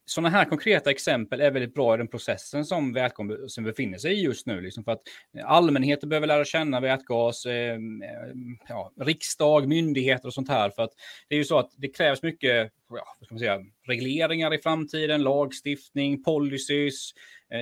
sådana 0.06 0.30
här 0.30 0.46
konkreta 0.46 0.92
exempel 0.92 1.42
är 1.42 1.52
väldigt 1.52 1.74
bra 1.74 1.94
i 1.94 1.98
den 1.98 2.08
processen 2.08 2.66
som 2.66 2.94
vätgasen 2.94 3.64
befinner 3.64 3.98
sig 3.98 4.14
i 4.14 4.24
just 4.24 4.46
nu. 4.46 4.62
Liksom 4.62 4.84
för 4.84 4.92
att 4.92 5.02
allmänheten 5.44 6.10
behöver 6.10 6.28
lära 6.28 6.46
känna 6.46 6.80
vätgas, 6.80 7.46
eh, 7.46 7.78
ja, 8.68 8.94
riksdag, 9.02 9.68
myndigheter 9.68 10.28
och 10.28 10.34
sånt 10.34 10.50
här. 10.50 10.70
För 10.70 10.84
att 10.84 10.92
det 11.28 11.36
är 11.36 11.40
ju 11.40 11.46
så 11.46 11.60
att 11.60 11.72
det 11.78 11.88
krävs 11.88 12.24
mycket 12.24 12.72
ja, 12.90 13.06
ska 13.22 13.34
man 13.34 13.40
säga, 13.40 13.60
regleringar 13.88 14.54
i 14.54 14.58
framtiden, 14.58 15.24
lagstiftning, 15.24 16.24
policies, 16.24 17.12
Eh, 17.50 17.62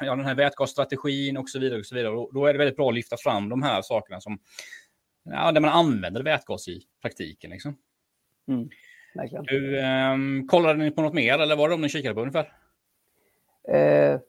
ja, 0.00 0.16
den 0.16 0.24
här 0.24 0.34
vätgasstrategin 0.34 1.36
och 1.36 1.48
så 1.48 1.58
vidare. 1.58 1.78
Och 1.78 1.86
så 1.86 1.94
vidare. 1.94 2.12
Och 2.12 2.34
då 2.34 2.46
är 2.46 2.52
det 2.52 2.58
väldigt 2.58 2.76
bra 2.76 2.88
att 2.88 2.94
lyfta 2.94 3.16
fram 3.16 3.48
de 3.48 3.62
här 3.62 3.82
sakerna 3.82 4.20
som 4.20 4.38
ja, 5.24 5.52
där 5.52 5.60
man 5.60 5.70
använder 5.70 6.22
vätgas 6.22 6.68
i 6.68 6.82
praktiken. 7.02 7.50
Liksom. 7.50 7.76
Mm, 8.48 8.68
du, 9.42 9.80
um, 10.12 10.48
kollade 10.48 10.78
ni 10.78 10.90
på 10.90 11.02
något 11.02 11.14
mer 11.14 11.38
eller 11.38 11.56
var 11.56 11.68
det 11.68 11.74
de 11.74 11.80
ni 11.80 11.88
kikade 11.88 12.14
på 12.14 12.20
ungefär? 12.20 12.52
Eh, 13.68 14.20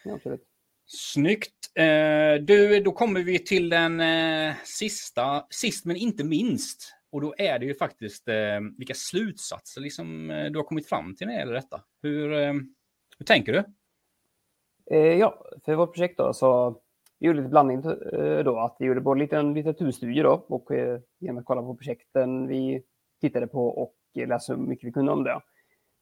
absolut. 0.06 0.42
Snyggt. 0.86 1.52
Eh, 1.76 2.42
du, 2.42 2.80
då 2.80 2.92
kommer 2.92 3.24
vi 3.24 3.40
till 3.40 3.70
den 3.70 4.00
eh, 4.00 4.56
sista, 4.64 5.46
sist 5.50 5.86
men 5.86 5.96
inte 5.96 6.24
minst. 6.24 6.96
Och 7.12 7.22
då 7.22 7.36
är 7.38 7.60
det 7.60 7.66
ju 7.66 7.76
faktiskt 7.76 8.28
eh, 8.28 8.60
vilka 8.78 8.94
slutsatser 8.94 9.82
liksom, 9.82 10.30
eh, 10.30 10.52
du 10.52 10.60
har 10.60 10.64
kommit 10.64 10.90
fram 10.90 11.16
till 11.16 11.28
när 11.28 11.34
det 11.34 11.40
gäller 11.40 11.54
detta. 11.54 11.82
Hur, 12.02 12.34
eh, 12.34 12.54
hur 13.18 13.26
tänker 13.26 13.54
du? 13.54 13.64
Eh, 14.92 15.18
ja, 15.18 15.46
för 15.66 15.76
vårt 15.76 15.94
projekt 15.94 16.18
då 16.18 16.34
så 16.34 16.82
vi 17.20 17.28
gjorde 17.28 17.40
lite 17.40 17.50
blandning 17.50 17.78
eh, 17.78 18.44
då, 18.44 18.60
att 18.60 18.76
vi 18.80 18.86
gjorde 18.86 19.02
både 19.02 19.18
en 19.18 19.24
liten 19.24 19.54
litteraturstudie 19.54 20.24
då 20.24 20.46
och 20.48 20.72
eh, 20.72 21.00
genom 21.20 21.38
att 21.38 21.46
kolla 21.46 21.62
på 21.62 21.76
projekten 21.76 22.48
vi 22.48 22.84
tittade 23.22 23.48
på 23.48 23.68
och 23.68 23.96
eh, 24.18 24.28
läsa 24.28 24.54
hur 24.54 24.62
mycket 24.62 24.88
vi 24.88 24.92
kunde 24.92 25.12
om 25.12 25.24
det. 25.24 25.42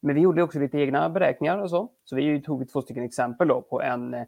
Men 0.02 0.14
vi 0.14 0.20
gjorde 0.20 0.42
också 0.42 0.58
lite 0.58 0.78
egna 0.78 1.10
beräkningar 1.10 1.58
och 1.58 1.70
så. 1.70 1.92
Så 2.04 2.16
vi 2.16 2.42
tog 2.42 2.68
två 2.72 2.82
stycken 2.82 3.04
exempel 3.04 3.48
då 3.48 3.62
på 3.62 3.82
en, 3.82 4.14
eh, 4.14 4.24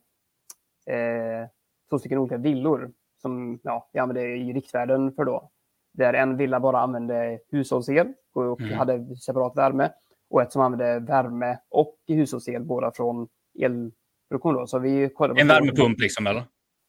eh, 0.86 1.48
två 1.90 1.98
stycken 1.98 2.18
olika 2.18 2.36
villor 2.36 2.90
som 3.22 3.60
ja, 3.62 3.88
vi 3.92 3.98
använde 3.98 4.22
i 4.22 4.52
riktvärden 4.52 5.12
för 5.12 5.24
då. 5.24 5.50
där 5.92 6.14
en 6.14 6.36
villa 6.36 6.60
bara 6.60 6.80
använde 6.80 7.38
hushållsel 7.50 8.12
och 8.34 8.60
mm. 8.60 8.78
hade 8.78 9.16
separat 9.16 9.56
värme 9.56 9.90
och 10.30 10.42
ett 10.42 10.52
som 10.52 10.62
använde 10.62 10.98
värme 10.98 11.58
och 11.68 11.96
hushållsel 12.08 12.64
båda 12.64 12.92
från 12.92 13.28
elproduktion. 13.58 14.54
Då. 14.54 14.66
Så 14.66 14.78
vi 14.78 15.10
en 15.38 15.48
värmepump 15.48 16.00
liksom 16.00 16.26
eller? 16.26 16.44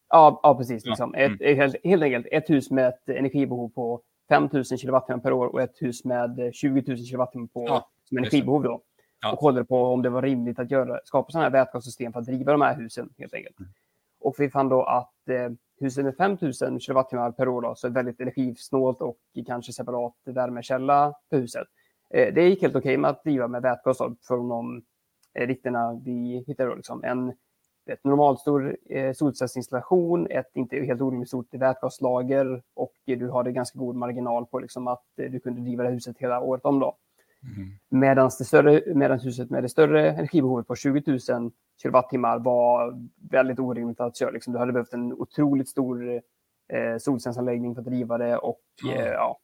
Ja, 0.08 0.40
ja 0.42 0.54
precis. 0.54 0.86
Liksom. 0.86 1.14
Ja. 1.14 1.24
Mm. 1.24 1.38
Ett, 1.40 1.56
helt, 1.56 1.76
helt 1.84 2.02
enkelt 2.02 2.26
ett 2.30 2.50
hus 2.50 2.70
med 2.70 2.88
ett 2.88 3.08
energibehov 3.08 3.68
på 3.68 4.02
5 4.28 4.48
000 4.52 4.64
kWh 4.64 5.18
per 5.22 5.32
år 5.32 5.46
och 5.46 5.62
ett 5.62 5.82
hus 5.82 6.04
med 6.04 6.50
20 6.54 6.82
000 6.86 6.96
kWh 6.96 7.46
på 7.52 7.64
ja, 7.66 7.90
som 8.04 8.18
energibehov. 8.18 8.62
Då. 8.62 8.82
Ja. 9.22 9.32
Och 9.32 9.38
kollade 9.38 9.64
på 9.64 9.84
om 9.84 10.02
det 10.02 10.10
var 10.10 10.22
rimligt 10.22 10.58
att 10.58 10.70
göra, 10.70 11.00
skapa 11.04 11.30
sådana 11.30 11.44
här 11.44 11.52
vätgassystem 11.52 12.12
för 12.12 12.20
att 12.20 12.26
driva 12.26 12.52
de 12.52 12.60
här 12.60 12.76
husen 12.76 13.10
helt 13.18 13.34
enkelt. 13.34 13.58
Mm. 13.58 13.70
Och 14.20 14.34
vi 14.38 14.50
fann 14.50 14.68
då 14.68 14.82
att 14.82 15.28
eh, 15.28 15.50
huset 15.80 16.04
med 16.04 16.16
5 16.16 16.36
000 16.40 16.52
kWh 16.80 17.30
per 17.30 17.48
år, 17.48 17.60
då, 17.60 17.74
så 17.74 17.88
väldigt 17.88 18.20
energisnålt 18.20 19.00
och 19.00 19.18
kanske 19.46 19.72
separat 19.72 20.14
värmekälla 20.24 21.14
för 21.30 21.36
huset. 21.36 21.66
Eh, 22.14 22.34
det 22.34 22.48
gick 22.48 22.62
helt 22.62 22.76
okej 22.76 22.80
okay 22.80 22.98
med 22.98 23.10
att 23.10 23.24
driva 23.24 23.48
med 23.48 23.62
vätgas 23.62 23.98
från 24.28 24.48
de 24.48 24.82
eh, 25.34 25.46
rikterna 25.46 26.00
vi 26.04 26.44
hittade. 26.46 26.68
Då, 26.68 26.74
liksom. 26.74 27.04
En 27.04 27.32
ett 27.88 28.04
normalstor 28.04 28.76
eh, 28.90 29.12
solcellsinstallation, 29.12 30.26
ett 30.30 30.50
inte 30.54 30.76
helt 30.76 31.00
orimligt 31.00 31.28
stort 31.28 31.54
vätgaslager 31.54 32.62
och 32.74 32.92
du 33.04 33.30
hade 33.30 33.52
ganska 33.52 33.78
god 33.78 33.96
marginal 33.96 34.46
på 34.46 34.58
liksom 34.58 34.88
att 34.88 35.04
eh, 35.16 35.30
du 35.30 35.40
kunde 35.40 35.60
driva 35.60 35.84
det 35.84 35.90
huset 35.90 36.18
hela 36.18 36.40
året 36.40 36.64
om. 36.64 36.78
Då. 36.78 36.96
Mm. 37.42 37.70
Medan 38.90 39.20
huset 39.20 39.50
med 39.50 39.62
det 39.62 39.68
större 39.68 40.10
energibehovet 40.10 40.66
på 40.66 40.74
20 40.74 41.02
000 41.06 41.50
kilowattimmar 41.82 42.38
var 42.38 43.08
väldigt 43.30 43.58
orimligt 43.58 44.00
att 44.00 44.16
köra. 44.16 44.30
Liksom, 44.30 44.52
du 44.52 44.58
hade 44.58 44.72
behövt 44.72 44.92
en 44.92 45.12
otroligt 45.12 45.68
stor 45.68 46.12
eh, 46.72 46.98
solcellsanläggning 46.98 47.74
för 47.74 47.80
att 47.82 47.86
driva 47.86 48.18
det 48.18 48.36
och 48.36 48.60
mm. 48.84 48.98
eh, 48.98 49.06
ja, 49.06 49.38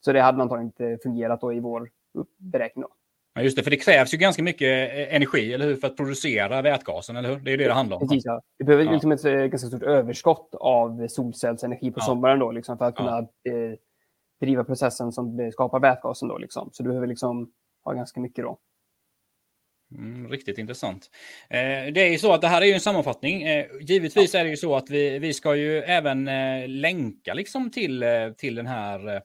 så 0.00 0.12
det 0.12 0.20
hade 0.20 0.42
antagligen 0.42 0.66
inte 0.66 0.98
fungerat 1.02 1.40
då 1.40 1.52
i 1.52 1.60
vår 1.60 1.90
beräkning. 2.38 2.82
Då. 2.82 2.88
Ja, 3.34 3.42
just 3.42 3.56
det, 3.56 3.62
för 3.62 3.70
det 3.70 3.76
krävs 3.76 4.14
ju 4.14 4.18
ganska 4.18 4.42
mycket 4.42 4.92
eh, 4.92 5.14
energi, 5.14 5.52
eller 5.52 5.66
hur, 5.66 5.76
för 5.76 5.86
att 5.86 5.96
producera 5.96 6.62
vätgasen, 6.62 7.16
eller 7.16 7.28
hur? 7.28 7.36
Det 7.36 7.50
är 7.50 7.52
ju 7.52 7.56
det 7.56 7.64
det 7.64 7.72
handlar 7.72 7.96
om. 7.96 8.08
Precis, 8.08 8.24
ja. 8.24 8.42
Det 8.58 8.64
behöver 8.64 8.84
ja. 8.84 8.92
liksom 8.92 9.12
ett 9.12 9.24
eh, 9.24 9.32
ganska 9.32 9.68
stort 9.68 9.82
överskott 9.82 10.54
av 10.54 11.08
solcellsenergi 11.08 11.90
på 11.90 12.00
ja. 12.00 12.04
sommaren 12.04 12.38
då, 12.38 12.52
liksom, 12.52 12.78
för 12.78 12.84
att 12.84 12.96
kunna 12.96 13.18
eh, 13.18 13.78
driva 14.40 14.64
processen 14.64 15.12
som 15.12 15.50
skapar 15.52 15.80
vätgasen. 15.80 16.28
Då, 16.28 16.38
liksom. 16.38 16.70
Så 16.72 16.82
du 16.82 16.88
behöver 16.88 17.06
liksom 17.06 17.52
ha 17.84 17.92
ganska 17.92 18.20
mycket 18.20 18.44
då. 18.44 18.58
Mm, 19.92 20.28
riktigt 20.28 20.58
intressant. 20.58 21.10
Eh, 21.50 21.92
det 21.92 22.00
är 22.00 22.10
ju 22.10 22.18
så 22.18 22.32
att 22.32 22.40
det 22.40 22.48
här 22.48 22.62
är 22.62 22.66
ju 22.66 22.72
en 22.72 22.80
sammanfattning. 22.80 23.42
Eh, 23.42 23.66
givetvis 23.80 24.34
är 24.34 24.44
det 24.44 24.50
ju 24.50 24.56
så 24.56 24.76
att 24.76 24.90
vi, 24.90 25.18
vi 25.18 25.34
ska 25.34 25.56
ju 25.56 25.78
även 25.78 26.28
eh, 26.28 26.68
länka 26.68 27.34
liksom 27.34 27.70
till, 27.70 28.02
eh, 28.02 28.32
till 28.36 28.54
den 28.54 28.66
här 28.66 29.22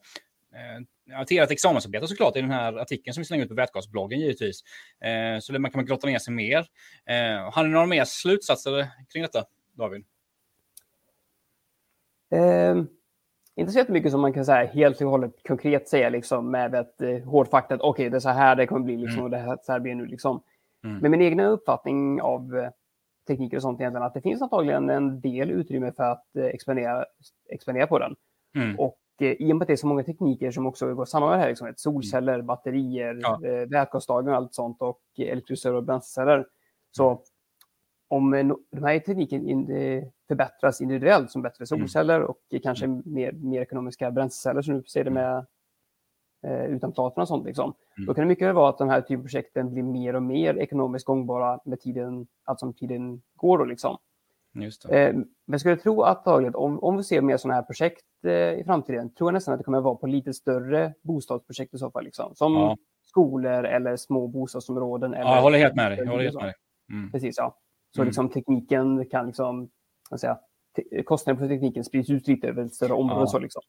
ja, 1.04 1.24
till 1.24 1.38
ert 1.38 1.50
examensarbete 1.50 2.06
såklart 2.06 2.36
i 2.36 2.40
den 2.40 2.50
här 2.50 2.72
artikeln 2.78 3.14
som 3.14 3.20
vi 3.20 3.24
slänger 3.24 3.44
ut 3.44 3.48
på 3.48 3.54
Vätgasbloggen 3.54 4.20
givetvis. 4.20 4.60
Eh, 5.00 5.38
så 5.40 5.52
man 5.58 5.70
kan 5.70 5.86
grotta 5.86 6.06
ner 6.06 6.18
sig 6.18 6.34
mer. 6.34 6.58
Eh, 7.06 7.52
har 7.52 7.64
ni 7.64 7.68
några 7.68 7.86
mer 7.86 8.04
slutsatser 8.04 8.88
kring 9.12 9.22
detta, 9.22 9.44
David? 9.72 10.04
Eh, 13.56 13.60
inte 13.60 13.72
så 13.72 13.78
jättemycket 13.78 14.12
som 14.12 14.20
man 14.20 14.32
kan 14.32 14.44
säga 14.44 14.66
helt 14.66 15.00
och 15.00 15.10
hållet 15.10 15.32
konkret 15.48 15.88
säga 15.88 16.08
liksom 16.08 16.50
med 16.50 16.74
ett 16.74 17.00
eh, 17.00 17.18
hårt 17.18 17.48
fakta 17.48 17.74
att 17.74 17.80
okej, 17.80 17.90
okay, 17.90 18.08
det 18.08 18.16
är 18.16 18.20
så 18.20 18.28
här 18.28 18.56
det 18.56 18.66
kommer 18.66 18.84
bli 18.84 18.96
liksom, 18.96 19.18
mm. 19.18 19.24
och 19.24 19.30
det 19.30 19.36
här, 19.36 19.58
så 19.62 19.72
här 19.72 19.80
blir 19.80 19.94
nu 19.94 20.06
liksom. 20.06 20.42
Mm. 20.84 20.98
Men 20.98 21.10
min 21.10 21.22
egna 21.22 21.46
uppfattning 21.46 22.22
av 22.22 22.56
eh, 22.56 22.70
tekniker 23.28 23.56
och 23.56 23.62
sånt 23.62 23.80
egentligen 23.80 24.06
att 24.06 24.14
det 24.14 24.20
finns 24.20 24.42
antagligen 24.42 24.90
en 24.90 25.20
del 25.20 25.50
utrymme 25.50 25.92
för 25.92 26.04
att 26.04 26.36
eh, 26.36 26.44
expandera, 26.44 27.04
expandera 27.50 27.86
på 27.86 27.98
den. 27.98 28.16
Mm. 28.56 28.78
Och 28.78 28.98
Eh, 29.20 29.32
i 29.32 29.52
och 29.52 29.56
med 29.56 29.62
att 29.62 29.66
det 29.66 29.74
är 29.74 29.76
så 29.76 29.86
många 29.86 30.02
tekniker 30.02 30.50
som 30.50 30.66
också 30.66 30.94
går 30.94 31.04
samman 31.04 31.30
med 31.30 31.38
det 31.38 31.42
här, 31.42 31.48
liksom, 31.48 31.72
solceller, 31.76 32.42
batterier, 32.42 33.18
ja. 33.22 33.40
eh, 33.44 33.68
vätgaslagring 33.68 34.28
och 34.28 34.36
allt 34.36 34.54
sånt 34.54 34.82
och 34.82 35.00
elektrolysörer 35.18 35.74
och 35.74 35.84
bränsleceller. 35.84 36.46
Så 36.90 37.22
om 38.08 38.54
de 38.70 38.84
här 38.84 38.98
tekniken 38.98 39.48
in, 39.48 39.70
eh, 39.70 40.04
förbättras 40.28 40.80
individuellt 40.80 41.30
som 41.30 41.42
bättre 41.42 41.64
mm. 41.74 41.88
solceller 41.88 42.22
och 42.22 42.38
kanske 42.62 42.84
mm. 42.84 43.02
mer, 43.04 43.32
mer 43.32 43.60
ekonomiska 43.60 44.10
bränsleceller 44.10 44.62
som 44.62 44.74
du 44.74 44.82
ser 44.82 45.04
det 45.04 45.10
mm. 45.10 45.22
med 45.22 45.46
eh, 46.42 46.66
utan 46.66 46.92
platen 46.92 47.20
och 47.20 47.28
sånt, 47.28 47.46
liksom, 47.46 47.74
mm. 47.96 48.06
då 48.06 48.14
kan 48.14 48.22
det 48.22 48.28
mycket 48.28 48.48
väl 48.48 48.54
vara 48.54 48.68
att 48.68 48.78
de 48.78 48.88
här 48.88 49.00
typen 49.00 49.18
av 49.18 49.22
projekten 49.22 49.70
blir 49.70 49.82
mer 49.82 50.16
och 50.16 50.22
mer 50.22 50.58
ekonomiskt 50.58 51.06
gångbara 51.06 51.60
med 51.64 51.80
tiden, 51.80 52.26
allt 52.44 52.60
som 52.60 52.72
tiden 52.72 53.22
går. 53.36 53.58
Då, 53.58 53.64
liksom. 53.64 53.98
Eh, 54.90 55.12
men 55.14 55.26
jag 55.46 55.60
skulle 55.60 55.76
tro 55.76 56.02
att 56.02 56.26
om, 56.26 56.78
om 56.78 56.96
vi 56.96 57.02
ser 57.02 57.20
mer 57.20 57.36
sådana 57.36 57.54
här 57.54 57.62
projekt 57.62 58.04
eh, 58.24 58.32
i 58.32 58.62
framtiden, 58.66 59.14
tror 59.14 59.28
jag 59.28 59.34
nästan 59.34 59.54
att 59.54 59.60
det 59.60 59.64
kommer 59.64 59.78
att 59.78 59.84
vara 59.84 59.94
på 59.94 60.06
lite 60.06 60.34
större 60.34 60.94
bostadsprojekt 61.02 61.74
i 61.74 61.78
så 61.78 61.90
fall. 61.90 62.04
Liksom. 62.04 62.34
Som 62.34 62.52
ja. 62.52 62.76
skolor 63.02 63.64
eller 63.64 63.96
små 63.96 64.28
bostadsområden. 64.28 65.14
Eller 65.14 65.30
ja, 65.30 65.34
jag 65.34 65.42
håller 65.42 65.58
helt 65.58 65.74
med 65.74 65.90
dig. 65.90 66.06
Håller 66.06 66.24
helt 66.24 66.34
med 66.34 66.44
dig. 66.44 66.54
Mm. 66.92 67.12
Precis, 67.12 67.34
ja. 67.38 67.56
Så 67.94 68.00
mm. 68.00 68.06
liksom, 68.06 68.28
tekniken 68.28 69.06
kan 69.06 69.26
liksom, 69.26 69.70
säga, 70.20 70.38
kostnaden 71.04 71.40
för 71.40 71.48
tekniken 71.48 71.84
sprids 71.84 72.10
ut 72.10 72.28
lite 72.28 72.48
över 72.48 72.64
ett 72.64 72.74
större 72.74 72.92
område. 72.92 73.20
Ja. 73.20 73.26
Så, 73.26 73.38
liksom. 73.38 73.62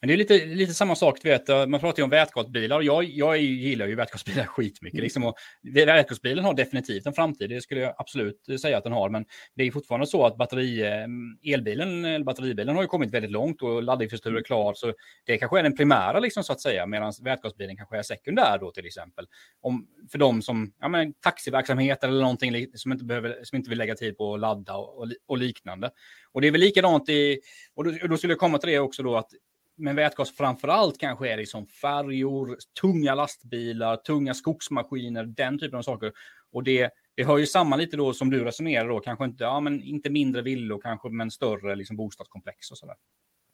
Men 0.00 0.08
det 0.08 0.14
är 0.14 0.16
lite, 0.16 0.44
lite 0.46 0.74
samma 0.74 0.94
sak, 0.96 1.18
du 1.22 1.28
vet, 1.28 1.48
man 1.68 1.80
pratar 1.80 1.98
ju 1.98 2.04
om 2.04 2.10
vätgasbilar 2.10 2.76
och 2.76 2.84
jag, 2.84 3.04
jag 3.04 3.38
gillar 3.38 3.86
ju 3.86 3.94
vätgasbilar 3.94 4.44
skitmycket. 4.46 4.98
Mm. 4.98 5.02
Liksom, 5.02 5.24
och 5.24 5.34
vätgasbilen 5.62 6.44
har 6.44 6.54
definitivt 6.54 7.06
en 7.06 7.12
framtid, 7.12 7.50
det 7.50 7.60
skulle 7.60 7.80
jag 7.80 7.94
absolut 7.98 8.60
säga 8.60 8.78
att 8.78 8.84
den 8.84 8.92
har, 8.92 9.10
men 9.10 9.24
det 9.54 9.62
är 9.62 9.70
fortfarande 9.70 10.06
så 10.06 10.26
att 10.26 10.36
batteri, 10.36 10.82
eh, 10.82 11.52
elbilen, 11.54 12.04
eller 12.04 12.24
batteribilen 12.24 12.74
har 12.74 12.82
ju 12.82 12.88
kommit 12.88 13.10
väldigt 13.10 13.30
långt 13.30 13.62
och 13.62 13.82
laddinfrastruktur 13.82 14.38
är 14.38 14.44
klar, 14.44 14.74
så 14.74 14.92
det 15.26 15.38
kanske 15.38 15.58
är 15.58 15.62
den 15.62 15.76
primära 15.76 16.20
liksom, 16.20 16.44
så 16.44 16.52
att 16.52 16.60
säga, 16.60 16.86
medan 16.86 17.12
vätgasbilen 17.22 17.76
kanske 17.76 17.98
är 17.98 18.02
sekundär 18.02 18.58
då 18.60 18.70
till 18.70 18.86
exempel. 18.86 19.26
Om, 19.60 19.86
för 20.12 20.18
de 20.18 20.42
som, 20.42 20.72
ja 20.80 20.88
men 20.88 21.12
taxiverksamhet 21.12 22.04
eller 22.04 22.20
någonting 22.20 22.66
som 22.74 22.92
inte, 22.92 23.04
behöver, 23.04 23.38
som 23.42 23.56
inte 23.56 23.70
vill 23.70 23.78
lägga 23.78 23.94
tid 23.94 24.16
på 24.16 24.34
att 24.34 24.40
ladda 24.40 24.74
och, 24.74 24.98
och, 24.98 25.08
och 25.26 25.38
liknande. 25.38 25.90
Och 26.32 26.40
det 26.40 26.46
är 26.46 26.52
väl 26.52 26.60
likadant 26.60 27.08
i, 27.08 27.40
och 27.74 27.84
då, 27.84 27.90
och 28.02 28.08
då 28.08 28.16
skulle 28.16 28.32
jag 28.32 28.40
komma 28.40 28.58
till 28.58 28.70
det 28.70 28.78
också 28.78 29.02
då 29.02 29.16
att 29.16 29.30
men 29.76 29.96
vätgas 29.96 30.36
framför 30.36 30.68
allt 30.68 30.98
kanske 30.98 31.32
är 31.32 31.36
liksom 31.36 31.66
färjor, 31.66 32.56
tunga 32.80 33.14
lastbilar, 33.14 33.96
tunga 33.96 34.34
skogsmaskiner, 34.34 35.24
den 35.24 35.58
typen 35.58 35.78
av 35.78 35.82
saker. 35.82 36.12
Och 36.52 36.62
det, 36.62 36.90
det 37.14 37.24
hör 37.24 37.38
ju 37.38 37.46
samman 37.46 37.78
lite 37.78 37.96
då 37.96 38.12
som 38.12 38.30
du 38.30 38.44
resonerar 38.44 38.88
då, 38.88 39.00
kanske 39.00 39.24
inte, 39.24 39.44
ja, 39.44 39.60
men 39.60 39.82
inte 39.82 40.10
mindre 40.10 40.42
villor 40.42 40.80
kanske, 40.82 41.08
men 41.08 41.30
större 41.30 41.76
liksom 41.76 41.96
bostadskomplex 41.96 42.70
och 42.70 42.78
sådär. 42.78 42.96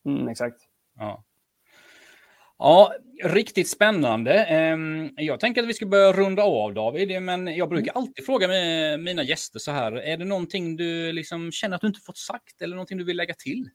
Mm, 0.06 0.28
exakt. 0.28 0.56
Ja. 0.98 1.24
Ja, 2.62 2.94
riktigt 3.24 3.68
spännande. 3.68 4.44
Ehm, 4.44 5.10
jag 5.16 5.40
tänker 5.40 5.62
att 5.62 5.68
vi 5.68 5.74
ska 5.74 5.86
börja 5.86 6.12
runda 6.12 6.42
av 6.42 6.74
David, 6.74 7.22
men 7.22 7.46
jag 7.46 7.68
brukar 7.68 7.92
mm. 7.92 8.02
alltid 8.02 8.26
fråga 8.26 8.48
mina 8.98 9.22
gäster 9.22 9.58
så 9.58 9.70
här. 9.70 9.92
Är 9.92 10.16
det 10.16 10.24
någonting 10.24 10.76
du 10.76 11.12
liksom 11.12 11.52
känner 11.52 11.76
att 11.76 11.80
du 11.80 11.86
inte 11.86 12.00
fått 12.00 12.18
sagt 12.18 12.62
eller 12.62 12.76
någonting 12.76 12.98
du 12.98 13.04
vill 13.04 13.16
lägga 13.16 13.34
till? 13.34 13.70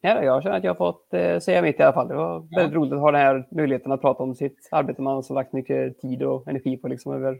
Ja, 0.00 0.22
jag 0.22 0.42
känner 0.42 0.56
att 0.56 0.64
jag 0.64 0.70
har 0.70 0.92
fått 0.92 1.14
eh, 1.14 1.38
säga 1.38 1.62
mitt 1.62 1.80
i 1.80 1.82
alla 1.82 1.92
fall. 1.92 2.08
Det 2.08 2.14
var 2.14 2.56
väldigt 2.56 2.76
roligt 2.76 2.92
att 2.92 3.00
ha 3.00 3.12
den 3.12 3.20
här 3.20 3.48
möjligheten 3.50 3.92
att 3.92 4.00
prata 4.00 4.22
om 4.22 4.34
sitt 4.34 4.68
arbete 4.70 5.02
man 5.02 5.14
har 5.14 5.34
lagt 5.34 5.52
mycket 5.52 5.98
tid 5.98 6.22
och 6.22 6.48
energi 6.48 6.76
på 6.76 6.88
liksom, 6.88 7.12
över 7.14 7.36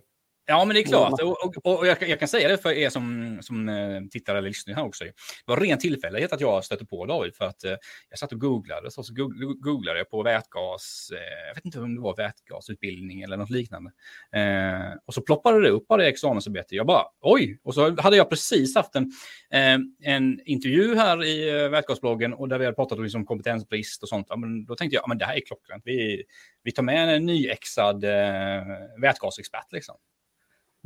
Ja, 0.50 0.64
men 0.64 0.74
det 0.74 0.80
är 0.80 0.84
klart. 0.84 1.20
Och, 1.22 1.44
och, 1.44 1.78
och 1.78 1.86
jag, 1.86 2.08
jag, 2.08 2.18
kan 2.18 2.28
säga 2.28 2.48
det 2.48 2.58
för 2.58 2.70
er 2.70 2.90
som, 2.90 3.38
som 3.42 3.68
eh, 3.68 4.00
tittar 4.10 4.34
eller 4.34 4.48
lyssnar 4.48 4.74
här 4.74 4.84
också. 4.84 5.04
Det 5.04 5.12
var 5.46 5.56
ren 5.56 5.78
tillfällighet 5.78 6.32
att 6.32 6.40
jag 6.40 6.64
stötte 6.64 6.86
på 6.86 7.06
David 7.06 7.34
för 7.34 7.44
att 7.44 7.64
eh, 7.64 7.74
jag 8.10 8.18
satt 8.18 8.32
och 8.32 8.40
googlade. 8.40 8.90
Så, 8.90 9.02
så 9.02 9.12
googlade 9.60 9.98
jag 9.98 10.10
på 10.10 10.22
vätgas. 10.22 11.10
Eh, 11.12 11.48
jag 11.48 11.54
vet 11.54 11.64
inte 11.64 11.80
om 11.80 11.94
det 11.94 12.00
var 12.00 12.16
vätgasutbildning 12.16 13.22
eller 13.22 13.36
något 13.36 13.50
liknande. 13.50 13.90
Eh, 14.32 14.96
och 15.06 15.14
så 15.14 15.20
ploppade 15.22 15.62
det 15.62 15.70
upp 15.70 15.88
bara 15.88 16.02
det 16.02 16.08
examensarbete. 16.08 16.74
Jag 16.74 16.86
bara 16.86 17.04
oj! 17.20 17.60
Och 17.64 17.74
så 17.74 18.00
hade 18.00 18.16
jag 18.16 18.30
precis 18.30 18.74
haft 18.74 18.96
en, 18.96 19.12
eh, 19.50 19.78
en 20.02 20.40
intervju 20.44 20.96
här 20.96 21.24
i 21.24 21.68
vätgasbloggen 21.68 22.34
och 22.34 22.48
där 22.48 22.58
vi 22.58 22.64
hade 22.64 22.74
pratat 22.74 23.00
liksom 23.00 23.20
om 23.20 23.26
kompetensbrist 23.26 24.02
och 24.02 24.08
sånt. 24.08 24.26
Ja, 24.30 24.36
men 24.36 24.64
då 24.64 24.74
tänkte 24.74 24.94
jag 24.94 25.02
att 25.02 25.08
ja, 25.08 25.14
det 25.14 25.24
här 25.24 25.36
är 25.36 25.46
klockrent. 25.46 25.82
Vi, 25.86 26.24
vi 26.62 26.72
tar 26.72 26.82
med 26.82 27.16
en 27.16 27.26
nyexad 27.26 28.04
eh, 28.04 28.62
vätgasexpert. 29.00 29.72
Liksom. 29.72 29.96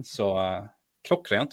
Så 0.05 0.39
eh, 0.39 0.65
klockrent. 1.09 1.51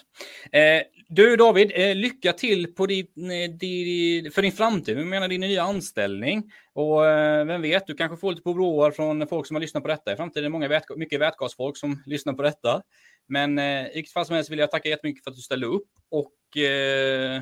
Eh, 0.52 0.82
du 1.10 1.36
David, 1.36 1.72
eh, 1.76 1.96
lycka 1.96 2.34
till 2.34 2.76
på 2.76 2.86
din, 2.86 3.32
eh, 3.32 3.50
din, 3.50 4.32
för 4.32 4.42
din 4.42 4.52
framtid, 4.52 4.98
jag 4.98 5.08
menar 5.08 5.28
din 5.28 5.42
nya 5.42 5.64
anställning. 5.64 6.52
Och 6.74 7.06
eh, 7.06 7.46
vem 7.46 7.62
vet, 7.62 7.88
du 7.88 7.94
kanske 7.96 8.18
får 8.18 8.32
lite 8.32 8.44
påbråar 8.44 8.92
från 8.92 9.28
folk 9.28 9.48
som 9.48 9.56
har 9.56 9.62
lyssnat 9.62 9.84
på 9.84 9.90
detta 9.90 10.14
i 10.14 10.16
framtiden. 10.16 10.44
Det 10.44 10.48
är 10.48 10.50
många 10.50 10.68
vätgas, 10.68 10.98
mycket 10.98 11.22
vätgasfolk 11.22 11.78
som 11.78 12.04
lyssnar 12.06 12.34
på 12.34 12.42
detta. 12.42 12.82
Men 13.28 13.60
eh, 13.60 13.88
i 13.88 13.92
vilket 13.96 14.14
fall 14.14 14.26
som 14.26 14.36
helst 14.36 14.52
vill 14.52 14.60
jag 14.60 14.72
tacka 14.72 14.90
jättemycket 14.90 15.24
för 15.24 15.32
att 15.32 15.38
du 15.38 15.42
ställde 15.42 15.68
upp. 15.68 15.90
Och 16.12 16.58
eh, 16.58 17.42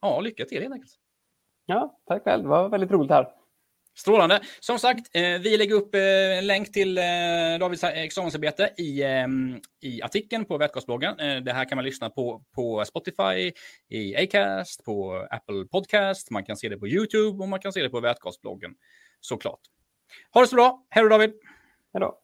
ja, 0.00 0.20
lycka 0.20 0.44
till 0.44 0.62
helt 0.62 0.74
enkelt. 0.74 0.92
Ja, 1.66 2.00
tack 2.06 2.24
själv. 2.24 2.42
Det 2.42 2.48
var 2.48 2.68
väldigt 2.68 2.90
roligt 2.90 3.10
här. 3.10 3.39
Strålande. 4.00 4.40
Som 4.60 4.78
sagt, 4.78 5.16
eh, 5.16 5.22
vi 5.22 5.56
lägger 5.56 5.74
upp 5.74 5.94
eh, 5.94 6.38
en 6.38 6.46
länk 6.46 6.72
till 6.72 6.98
eh, 6.98 7.04
Davids 7.60 7.84
examensarbete 7.84 8.70
i, 8.76 9.02
eh, 9.02 9.26
i 9.80 10.02
artikeln 10.02 10.44
på 10.44 10.58
Vätgasbloggen. 10.58 11.20
Eh, 11.20 11.36
det 11.36 11.52
här 11.52 11.64
kan 11.64 11.76
man 11.76 11.84
lyssna 11.84 12.10
på 12.10 12.42
på 12.54 12.84
Spotify, 12.84 13.52
i 13.88 14.16
Acast, 14.16 14.84
på 14.84 15.26
Apple 15.30 15.64
Podcast. 15.70 16.30
Man 16.30 16.44
kan 16.44 16.56
se 16.56 16.68
det 16.68 16.76
på 16.76 16.88
YouTube 16.88 17.42
och 17.42 17.48
man 17.48 17.60
kan 17.60 17.72
se 17.72 17.82
det 17.82 17.90
på 17.90 18.00
Vätgasbloggen 18.00 18.74
såklart. 19.20 19.60
Ha 20.34 20.40
det 20.40 20.46
så 20.46 20.56
bra. 20.56 20.86
Hej 20.90 21.02
då 21.02 21.08
David! 21.08 21.32
Hej 21.92 22.00
då! 22.00 22.20